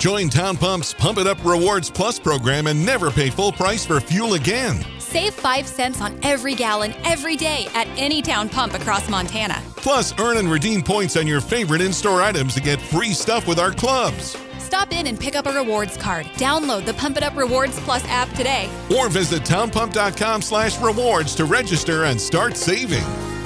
Join 0.03 0.27
Town 0.27 0.57
Pump's 0.57 0.93
Pump 0.93 1.17
It 1.17 1.27
Up 1.27 1.37
Rewards 1.45 1.89
Plus 1.89 2.19
program 2.19 2.67
and 2.67 2.85
never 2.85 3.09
pay 3.09 3.29
full 3.29 3.53
price 3.53 3.85
for 3.85 4.01
fuel 4.01 4.33
again. 4.33 4.83
Save 4.99 5.33
5 5.33 5.65
cents 5.65 6.01
on 6.01 6.19
every 6.23 6.55
gallon 6.55 6.93
every 7.05 7.37
day 7.37 7.69
at 7.73 7.87
any 7.95 8.21
town 8.21 8.49
pump 8.49 8.73
across 8.73 9.07
Montana. 9.09 9.61
Plus, 9.77 10.13
earn 10.19 10.35
and 10.37 10.51
redeem 10.51 10.81
points 10.83 11.15
on 11.15 11.25
your 11.25 11.39
favorite 11.39 11.79
in 11.79 11.93
store 11.93 12.21
items 12.21 12.53
to 12.55 12.61
get 12.61 12.81
free 12.81 13.13
stuff 13.13 13.47
with 13.47 13.59
our 13.59 13.71
clubs. 13.71 14.35
Stop 14.73 14.91
in 14.91 15.05
and 15.05 15.19
pick 15.19 15.35
up 15.35 15.45
a 15.45 15.51
rewards 15.51 15.95
card. 15.97 16.25
Download 16.33 16.83
the 16.83 16.95
Pump 16.95 17.17
It 17.17 17.21
Up 17.21 17.37
Rewards 17.37 17.79
Plus 17.81 18.03
app 18.05 18.27
today. 18.29 18.67
Or 18.97 19.07
visit 19.07 19.43
townpump.com 19.43 20.41
slash 20.41 20.81
rewards 20.81 21.35
to 21.35 21.45
register 21.45 22.05
and 22.05 22.19
start 22.19 22.57
saving. 22.57 23.03
Right 23.03 23.45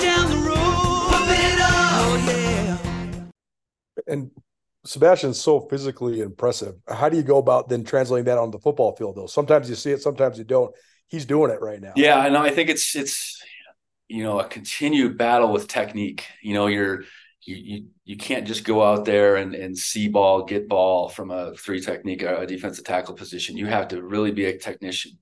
down 0.00 0.30
the 0.30 0.36
road, 0.46 1.10
pump 1.10 1.26
it 1.28 1.60
up. 1.60 1.98
Oh, 1.98 2.24
yeah. 2.28 2.78
And 4.06 4.30
Sebastian's 4.84 5.40
so 5.40 5.62
physically 5.62 6.20
impressive. 6.20 6.76
How 6.86 7.08
do 7.08 7.16
you 7.16 7.24
go 7.24 7.38
about 7.38 7.68
then 7.68 7.82
translating 7.82 8.26
that 8.26 8.38
on 8.38 8.52
the 8.52 8.60
football 8.60 8.94
field 8.94 9.16
though? 9.16 9.26
Sometimes 9.26 9.68
you 9.68 9.74
see 9.74 9.90
it, 9.90 10.02
sometimes 10.02 10.38
you 10.38 10.44
don't. 10.44 10.72
He's 11.08 11.26
doing 11.26 11.50
it 11.50 11.60
right 11.60 11.80
now. 11.80 11.94
Yeah, 11.96 12.24
and 12.24 12.36
I 12.36 12.50
think 12.50 12.70
it's 12.70 12.94
it's 12.94 13.42
you 14.06 14.22
know 14.22 14.38
a 14.38 14.46
continued 14.46 15.18
battle 15.18 15.50
with 15.50 15.66
technique. 15.66 16.28
You 16.42 16.54
know, 16.54 16.68
you're 16.68 17.02
you 17.44 17.56
you 17.56 17.86
you 18.04 18.16
can't 18.16 18.46
just 18.46 18.64
go 18.64 18.82
out 18.82 19.04
there 19.04 19.36
and 19.36 19.54
and 19.54 19.76
see 19.76 20.08
ball, 20.08 20.44
get 20.44 20.68
ball 20.68 21.08
from 21.08 21.30
a 21.30 21.54
three 21.54 21.80
technique, 21.80 22.22
a 22.22 22.46
defensive 22.46 22.84
tackle 22.84 23.14
position. 23.14 23.56
You 23.56 23.66
have 23.66 23.88
to 23.88 24.02
really 24.02 24.30
be 24.30 24.46
a 24.46 24.58
technician, 24.58 25.18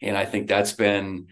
and 0.00 0.16
I 0.16 0.24
think 0.24 0.48
that's 0.48 0.72
been 0.72 1.28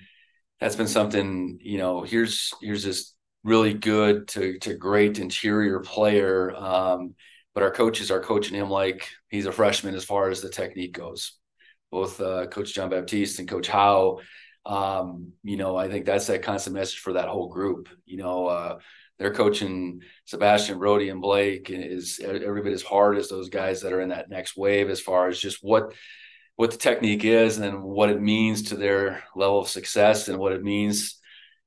that's 0.58 0.76
been 0.76 0.88
something. 0.88 1.58
You 1.60 1.78
know, 1.78 2.02
here's 2.02 2.52
here's 2.62 2.84
this 2.84 3.14
really 3.44 3.74
good 3.74 4.28
to 4.28 4.58
to 4.60 4.74
great 4.74 5.18
interior 5.18 5.80
player, 5.80 6.54
um, 6.56 7.14
but 7.54 7.62
our 7.62 7.70
coaches 7.70 8.10
are 8.10 8.20
coaching 8.20 8.56
him 8.56 8.70
like 8.70 9.08
he's 9.28 9.46
a 9.46 9.52
freshman 9.52 9.94
as 9.94 10.04
far 10.04 10.30
as 10.30 10.40
the 10.40 10.50
technique 10.50 10.94
goes. 10.94 11.32
Both 11.90 12.20
uh, 12.20 12.46
Coach 12.46 12.74
John 12.74 12.90
Baptiste 12.90 13.40
and 13.40 13.48
Coach 13.48 13.68
Howe. 13.68 14.20
Um, 14.64 15.32
you 15.42 15.56
know, 15.56 15.76
I 15.76 15.88
think 15.88 16.06
that's 16.06 16.28
that 16.28 16.42
constant 16.42 16.76
message 16.76 17.00
for 17.00 17.14
that 17.14 17.28
whole 17.28 17.48
group. 17.48 17.90
You 18.06 18.16
know. 18.16 18.46
Uh, 18.46 18.78
they're 19.20 19.34
coaching 19.34 20.00
Sebastian 20.24 20.78
Brody 20.78 21.10
and 21.10 21.20
Blake 21.20 21.68
is 21.68 22.20
every 22.24 22.62
bit 22.62 22.72
as 22.72 22.82
hard 22.82 23.18
as 23.18 23.28
those 23.28 23.50
guys 23.50 23.82
that 23.82 23.92
are 23.92 24.00
in 24.00 24.08
that 24.08 24.30
next 24.30 24.56
wave 24.56 24.88
as 24.88 24.98
far 24.98 25.28
as 25.28 25.38
just 25.38 25.58
what 25.62 25.92
what 26.56 26.70
the 26.70 26.78
technique 26.78 27.24
is 27.24 27.58
and 27.58 27.82
what 27.82 28.10
it 28.10 28.20
means 28.20 28.62
to 28.62 28.76
their 28.76 29.22
level 29.36 29.60
of 29.60 29.68
success 29.68 30.28
and 30.28 30.38
what 30.38 30.52
it 30.52 30.62
means 30.62 31.18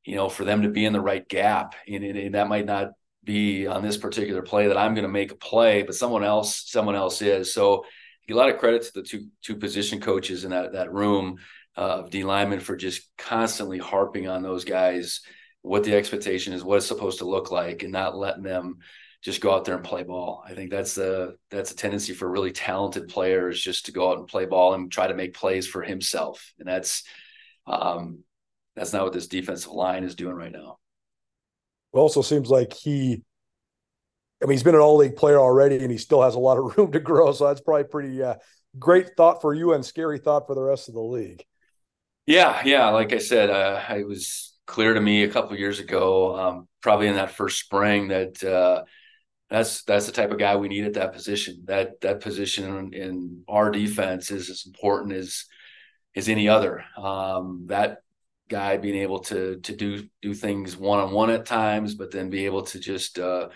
you 0.03 0.15
know 0.15 0.29
for 0.29 0.43
them 0.43 0.63
to 0.63 0.69
be 0.69 0.83
in 0.83 0.93
the 0.93 0.99
right 0.99 1.29
gap. 1.29 1.75
And, 1.87 2.03
and 2.03 2.33
that 2.33 2.49
might 2.49 2.65
not 2.65 2.89
be 3.23 3.67
on 3.67 3.83
this 3.83 3.97
particular 3.97 4.41
play 4.41 4.67
that 4.67 4.77
I'm 4.77 4.95
going 4.95 5.07
to 5.07 5.11
make 5.11 5.31
a 5.31 5.35
play 5.35 5.83
but 5.83 5.95
someone 5.95 6.23
else 6.23 6.63
someone 6.65 6.95
else 6.95 7.21
is. 7.21 7.53
So 7.53 7.85
a 8.27 8.33
lot 8.33 8.49
of 8.49 8.57
credit 8.57 8.81
to 8.81 8.91
the 8.95 9.03
two 9.03 9.27
two 9.43 9.57
position 9.57 10.01
coaches 10.01 10.43
in 10.43 10.49
that 10.49 10.73
that 10.73 10.91
room 10.91 11.37
uh, 11.77 11.99
of 11.99 12.09
D 12.09 12.23
linemen 12.23 12.61
for 12.61 12.75
just 12.75 13.07
constantly 13.15 13.77
harping 13.77 14.27
on 14.27 14.41
those 14.41 14.65
guys 14.65 15.21
what 15.63 15.83
the 15.83 15.95
expectation 15.95 16.53
is, 16.53 16.63
what 16.63 16.77
it's 16.77 16.85
supposed 16.85 17.19
to 17.19 17.25
look 17.25 17.49
like, 17.49 17.81
and 17.81 17.91
not 17.91 18.15
letting 18.15 18.43
them 18.43 18.77
just 19.23 19.41
go 19.41 19.53
out 19.53 19.63
there 19.65 19.75
and 19.75 19.83
play 19.83 20.03
ball. 20.03 20.43
I 20.45 20.53
think 20.53 20.69
that's 20.69 20.93
the 20.93 21.37
that's 21.49 21.71
a 21.71 21.75
tendency 21.75 22.13
for 22.13 22.29
really 22.29 22.51
talented 22.51 23.07
players 23.07 23.61
just 23.61 23.87
to 23.87 23.91
go 23.91 24.11
out 24.11 24.19
and 24.19 24.27
play 24.27 24.45
ball 24.45 24.73
and 24.73 24.91
try 24.91 25.07
to 25.07 25.15
make 25.15 25.33
plays 25.33 25.65
for 25.65 25.81
himself, 25.81 26.53
and 26.59 26.67
that's 26.67 27.03
um, 27.65 28.19
that's 28.75 28.93
not 28.93 29.03
what 29.03 29.13
this 29.13 29.27
defensive 29.27 29.71
line 29.71 30.03
is 30.03 30.15
doing 30.15 30.35
right 30.35 30.51
now. 30.51 30.77
It 31.93 31.97
also 31.97 32.21
seems 32.21 32.49
like 32.49 32.73
he, 32.73 33.23
I 34.41 34.45
mean, 34.45 34.51
he's 34.51 34.63
been 34.63 34.75
an 34.75 34.81
all 34.81 34.97
league 34.97 35.15
player 35.15 35.39
already, 35.39 35.77
and 35.77 35.91
he 35.91 35.97
still 35.97 36.23
has 36.23 36.35
a 36.35 36.39
lot 36.39 36.57
of 36.57 36.77
room 36.77 36.91
to 36.91 36.99
grow. 36.99 37.31
So 37.31 37.47
that's 37.47 37.61
probably 37.61 37.85
pretty 37.85 38.21
uh, 38.21 38.35
great 38.77 39.15
thought 39.15 39.41
for 39.41 39.53
you 39.53 39.73
and 39.73 39.85
scary 39.85 40.19
thought 40.19 40.47
for 40.47 40.55
the 40.55 40.63
rest 40.63 40.89
of 40.89 40.95
the 40.95 41.01
league. 41.01 41.45
Yeah, 42.25 42.61
yeah. 42.65 42.89
Like 42.89 43.13
I 43.13 43.19
said, 43.19 43.49
uh, 43.49 43.81
I 43.87 44.03
was 44.03 44.52
clear 44.65 44.93
to 44.93 45.01
me 45.01 45.23
a 45.23 45.29
couple 45.29 45.57
years 45.57 45.79
ago, 45.79 46.35
um, 46.37 46.67
probably 46.81 47.07
in 47.07 47.15
that 47.15 47.31
first 47.31 47.59
spring, 47.59 48.09
that 48.09 48.43
uh, 48.43 48.83
that's 49.49 49.83
that's 49.83 50.05
the 50.05 50.11
type 50.11 50.31
of 50.31 50.39
guy 50.39 50.55
we 50.55 50.67
need 50.67 50.85
at 50.85 50.93
that 50.93 51.13
position. 51.13 51.63
That 51.65 52.01
that 52.01 52.21
position 52.21 52.93
in 52.93 53.43
our 53.47 53.71
defense 53.71 54.31
is 54.31 54.49
as 54.49 54.63
important 54.65 55.13
as 55.13 55.45
as 56.15 56.29
any 56.29 56.47
other. 56.47 56.83
Um, 56.97 57.65
that 57.67 57.99
guy 58.49 58.77
being 58.77 59.01
able 59.01 59.19
to 59.19 59.59
to 59.59 59.75
do 59.75 60.07
do 60.21 60.33
things 60.33 60.77
one 60.77 60.99
on 60.99 61.11
one 61.11 61.29
at 61.29 61.45
times, 61.45 61.95
but 61.95 62.11
then 62.11 62.29
be 62.29 62.45
able 62.45 62.63
to 62.63 62.79
just 62.79 63.19
uh, 63.19 63.49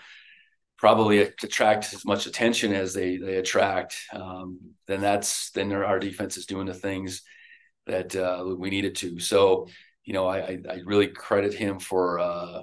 probably 0.76 1.20
attract 1.20 1.92
as 1.92 2.04
much 2.04 2.26
attention 2.26 2.72
as 2.72 2.94
they 2.94 3.16
they 3.16 3.36
attract. 3.36 3.96
Um, 4.12 4.60
then 4.86 5.00
that's 5.00 5.50
then 5.50 5.72
our 5.72 5.98
defense 5.98 6.36
is 6.36 6.46
doing 6.46 6.66
the 6.66 6.74
things 6.74 7.22
that 7.86 8.14
uh, 8.14 8.44
we 8.56 8.70
needed 8.70 8.94
to. 8.96 9.18
So 9.18 9.68
you 10.08 10.14
know, 10.14 10.26
I, 10.26 10.58
I 10.66 10.80
really 10.86 11.08
credit 11.08 11.52
him 11.52 11.78
for 11.78 12.18
uh, 12.18 12.62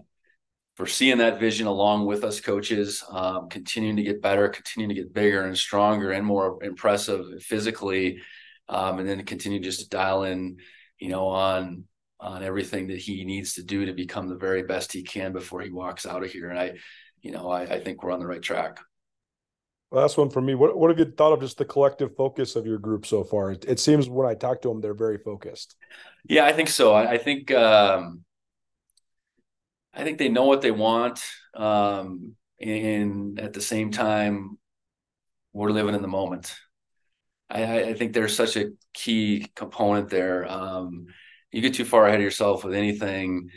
for 0.77 0.87
seeing 0.87 1.19
that 1.19 1.39
vision 1.39 1.67
along 1.67 2.07
with 2.07 2.23
us 2.23 2.41
coaches, 2.41 3.03
um, 3.11 3.49
continuing 3.49 3.97
to 3.97 4.01
get 4.01 4.19
better, 4.19 4.49
continuing 4.49 4.89
to 4.89 4.99
get 4.99 5.13
bigger 5.13 5.45
and 5.45 5.55
stronger 5.55 6.11
and 6.11 6.25
more 6.25 6.57
impressive 6.63 7.23
physically, 7.43 8.17
um, 8.67 8.97
and 8.97 9.07
then 9.07 9.23
continue 9.25 9.59
just 9.59 9.81
to 9.81 9.89
dial 9.89 10.23
in, 10.23 10.57
you 10.97 11.09
know, 11.09 11.27
on 11.27 11.83
on 12.19 12.41
everything 12.41 12.87
that 12.87 12.97
he 12.97 13.23
needs 13.23 13.53
to 13.53 13.63
do 13.63 13.85
to 13.85 13.93
become 13.93 14.27
the 14.27 14.35
very 14.47 14.63
best 14.63 14.91
he 14.91 15.03
can 15.03 15.31
before 15.31 15.61
he 15.61 15.69
walks 15.69 16.07
out 16.07 16.23
of 16.23 16.31
here. 16.31 16.49
And 16.49 16.57
I, 16.57 16.73
you 17.21 17.29
know, 17.29 17.51
I, 17.51 17.61
I 17.61 17.79
think 17.79 18.01
we're 18.01 18.11
on 18.11 18.19
the 18.19 18.25
right 18.25 18.41
track. 18.41 18.79
Last 19.91 20.17
one 20.17 20.29
for 20.29 20.41
me. 20.41 20.55
What 20.55 20.77
what 20.77 20.89
have 20.89 20.99
you 20.99 21.05
thought 21.05 21.33
of 21.33 21.41
just 21.41 21.57
the 21.57 21.65
collective 21.65 22.15
focus 22.15 22.55
of 22.55 22.65
your 22.65 22.79
group 22.79 23.05
so 23.05 23.23
far? 23.23 23.51
It, 23.51 23.65
it 23.65 23.79
seems 23.79 24.09
when 24.09 24.27
I 24.27 24.33
talk 24.33 24.61
to 24.61 24.69
them, 24.69 24.81
they're 24.81 24.93
very 24.93 25.17
focused. 25.17 25.75
Yeah, 26.27 26.45
I 26.45 26.53
think 26.53 26.69
so. 26.69 26.93
I, 26.93 27.11
I 27.11 27.17
think 27.17 27.51
um, 27.51 28.25
I 29.93 30.03
think 30.03 30.17
they 30.17 30.29
know 30.29 30.45
what 30.45 30.61
they 30.61 30.71
want, 30.71 31.23
um, 31.53 32.35
and 32.59 33.39
at 33.39 33.53
the 33.53 33.61
same 33.61 33.91
time, 33.91 34.57
we're 35.53 35.71
living 35.71 35.95
in 35.95 36.01
the 36.01 36.07
moment. 36.07 36.55
I, 37.49 37.83
I 37.83 37.93
think 37.93 38.13
there's 38.13 38.35
such 38.35 38.57
a 38.57 38.71
key 38.93 39.47
component 39.55 40.09
there. 40.09 40.49
Um, 40.51 41.05
you 41.51 41.61
get 41.61 41.75
too 41.75 41.85
far 41.85 42.05
ahead 42.05 42.19
of 42.19 42.23
yourself 42.23 42.65
with 42.65 42.73
anything, 42.73 43.49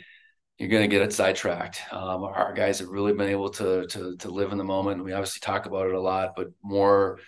you're 0.59 0.69
going 0.69 0.87
to 0.87 0.95
get 0.95 1.01
it 1.01 1.13
sidetracked. 1.13 1.81
Um, 1.91 2.23
our 2.23 2.53
guys 2.53 2.79
have 2.79 2.89
really 2.89 3.13
been 3.13 3.29
able 3.29 3.49
to, 3.51 3.87
to 3.87 4.17
to 4.17 4.29
live 4.29 4.51
in 4.51 4.59
the 4.59 4.63
moment. 4.63 5.03
We 5.03 5.13
obviously 5.13 5.39
talk 5.39 5.65
about 5.65 5.87
it 5.87 5.95
a 5.95 5.99
lot, 5.99 6.35
but 6.35 6.49
more 6.61 7.19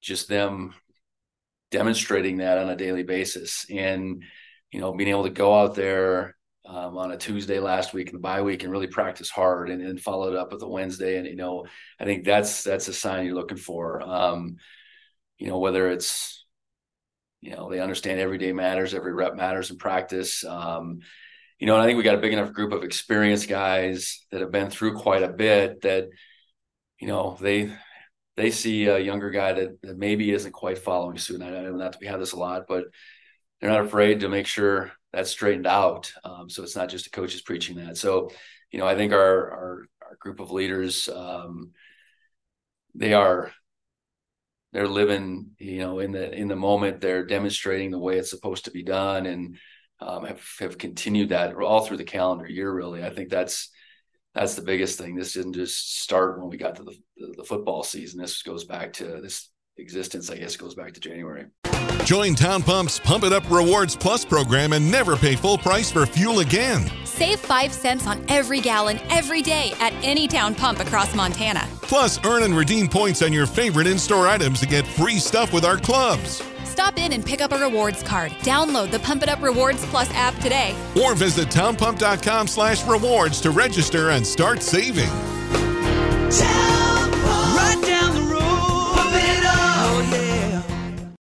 just 0.00 0.28
them 0.28 0.74
demonstrating 1.70 2.38
that 2.38 2.58
on 2.58 2.68
a 2.68 2.76
daily 2.76 3.04
basis 3.04 3.66
and 3.70 4.24
you 4.72 4.80
know, 4.80 4.92
being 4.92 5.10
able 5.10 5.24
to 5.24 5.30
go 5.30 5.54
out 5.54 5.74
there 5.74 6.34
um, 6.64 6.96
on 6.96 7.12
a 7.12 7.16
Tuesday 7.16 7.60
last 7.60 7.92
week 7.92 8.08
in 8.08 8.14
the 8.14 8.20
bye 8.20 8.40
week 8.40 8.62
and 8.62 8.72
really 8.72 8.86
practice 8.86 9.28
hard 9.28 9.68
and 9.68 9.84
then 9.84 9.98
follow 9.98 10.32
it 10.32 10.36
up 10.36 10.50
with 10.50 10.62
a 10.62 10.68
Wednesday. 10.68 11.18
And, 11.18 11.26
you 11.26 11.36
know, 11.36 11.66
I 12.00 12.04
think 12.04 12.24
that's, 12.24 12.64
that's 12.64 12.88
a 12.88 12.92
sign 12.92 13.26
you're 13.26 13.34
looking 13.34 13.58
for. 13.58 14.00
Um, 14.00 14.56
you 15.36 15.48
know, 15.48 15.58
whether 15.58 15.90
it's, 15.90 16.46
you 17.42 17.54
know, 17.54 17.68
they 17.68 17.80
understand 17.80 18.18
every 18.18 18.38
day 18.38 18.52
matters, 18.52 18.94
every 18.94 19.12
rep 19.12 19.36
matters 19.36 19.70
in 19.70 19.76
practice. 19.76 20.42
Um, 20.42 21.00
you 21.62 21.66
know, 21.66 21.74
and 21.74 21.82
I 21.84 21.86
think 21.86 21.96
we 21.96 22.02
got 22.02 22.16
a 22.16 22.20
big 22.20 22.32
enough 22.32 22.52
group 22.52 22.72
of 22.72 22.82
experienced 22.82 23.48
guys 23.48 24.26
that 24.32 24.40
have 24.40 24.50
been 24.50 24.68
through 24.68 24.98
quite 24.98 25.22
a 25.22 25.28
bit 25.28 25.82
that, 25.82 26.08
you 26.98 27.06
know, 27.06 27.38
they, 27.40 27.72
they 28.36 28.50
see 28.50 28.86
a 28.86 28.98
younger 28.98 29.30
guy 29.30 29.52
that, 29.52 29.80
that 29.82 29.96
maybe 29.96 30.32
isn't 30.32 30.50
quite 30.50 30.78
following 30.78 31.18
suit. 31.18 31.40
And 31.40 31.44
I 31.56 31.62
know 31.62 31.76
not 31.76 31.92
that 31.92 32.00
we 32.00 32.08
have 32.08 32.18
this 32.18 32.32
a 32.32 32.36
lot, 32.36 32.64
but 32.66 32.86
they're 33.60 33.70
not 33.70 33.84
afraid 33.84 34.18
to 34.20 34.28
make 34.28 34.48
sure 34.48 34.90
that's 35.12 35.30
straightened 35.30 35.68
out. 35.68 36.12
Um, 36.24 36.50
so 36.50 36.64
it's 36.64 36.74
not 36.74 36.88
just 36.88 37.04
the 37.04 37.10
coaches 37.10 37.42
preaching 37.42 37.76
that. 37.76 37.96
So, 37.96 38.32
you 38.72 38.80
know, 38.80 38.86
I 38.88 38.96
think 38.96 39.12
our 39.12 39.20
our, 39.52 39.86
our 40.02 40.16
group 40.18 40.40
of 40.40 40.50
leaders, 40.50 41.08
um, 41.08 41.70
they 42.96 43.14
are 43.14 43.52
they're 44.72 44.88
living, 44.88 45.52
you 45.60 45.78
know, 45.78 46.00
in 46.00 46.10
the 46.10 46.28
in 46.32 46.48
the 46.48 46.56
moment. 46.56 47.00
They're 47.00 47.24
demonstrating 47.24 47.92
the 47.92 48.00
way 48.00 48.18
it's 48.18 48.30
supposed 48.30 48.64
to 48.64 48.72
be 48.72 48.82
done, 48.82 49.26
and 49.26 49.58
um, 50.06 50.24
have 50.24 50.42
have 50.60 50.78
continued 50.78 51.30
that 51.30 51.54
all 51.54 51.84
through 51.84 51.98
the 51.98 52.04
calendar 52.04 52.48
year. 52.48 52.72
Really, 52.72 53.04
I 53.04 53.10
think 53.10 53.28
that's 53.28 53.70
that's 54.34 54.54
the 54.54 54.62
biggest 54.62 54.98
thing. 54.98 55.14
This 55.14 55.34
didn't 55.34 55.54
just 55.54 56.00
start 56.00 56.38
when 56.38 56.48
we 56.48 56.56
got 56.56 56.76
to 56.76 56.84
the, 56.84 56.96
the, 57.16 57.34
the 57.38 57.44
football 57.44 57.82
season. 57.82 58.20
This 58.20 58.42
goes 58.42 58.64
back 58.64 58.94
to 58.94 59.20
this 59.20 59.50
existence, 59.76 60.30
I 60.30 60.36
guess, 60.36 60.56
goes 60.56 60.74
back 60.74 60.94
to 60.94 61.00
January. 61.00 61.46
Join 62.04 62.34
Town 62.34 62.62
Pump's 62.62 62.98
Pump 62.98 63.24
It 63.24 63.32
Up 63.32 63.48
Rewards 63.48 63.94
Plus 63.94 64.24
program 64.24 64.72
and 64.72 64.90
never 64.90 65.16
pay 65.16 65.36
full 65.36 65.56
price 65.56 65.90
for 65.90 66.04
fuel 66.04 66.40
again. 66.40 66.90
Save 67.04 67.40
5 67.40 67.72
cents 67.72 68.06
on 68.06 68.24
every 68.28 68.60
gallon 68.60 68.98
every 69.08 69.40
day 69.40 69.72
at 69.78 69.92
any 70.02 70.26
town 70.26 70.54
pump 70.54 70.80
across 70.80 71.14
Montana. 71.14 71.68
Plus, 71.82 72.24
earn 72.24 72.42
and 72.42 72.56
redeem 72.56 72.88
points 72.88 73.22
on 73.22 73.32
your 73.32 73.46
favorite 73.46 73.86
in 73.86 73.98
store 73.98 74.26
items 74.26 74.60
to 74.60 74.66
get 74.66 74.86
free 74.86 75.18
stuff 75.18 75.52
with 75.52 75.64
our 75.64 75.76
clubs. 75.76 76.42
Stop 76.72 76.98
in 76.98 77.12
and 77.12 77.22
pick 77.22 77.42
up 77.42 77.52
a 77.52 77.58
rewards 77.58 78.02
card. 78.02 78.32
Download 78.40 78.90
the 78.90 78.98
Pump 79.00 79.22
It 79.22 79.28
Up 79.28 79.42
Rewards 79.42 79.84
Plus 79.86 80.10
app 80.14 80.34
today. 80.36 80.74
Or 81.04 81.14
visit 81.14 81.48
townpump.com 81.48 82.48
slash 82.48 82.86
rewards 82.86 83.42
to 83.42 83.50
register 83.50 84.08
and 84.08 84.26
start 84.26 84.62
saving. 84.62 85.10
Town 86.30 86.81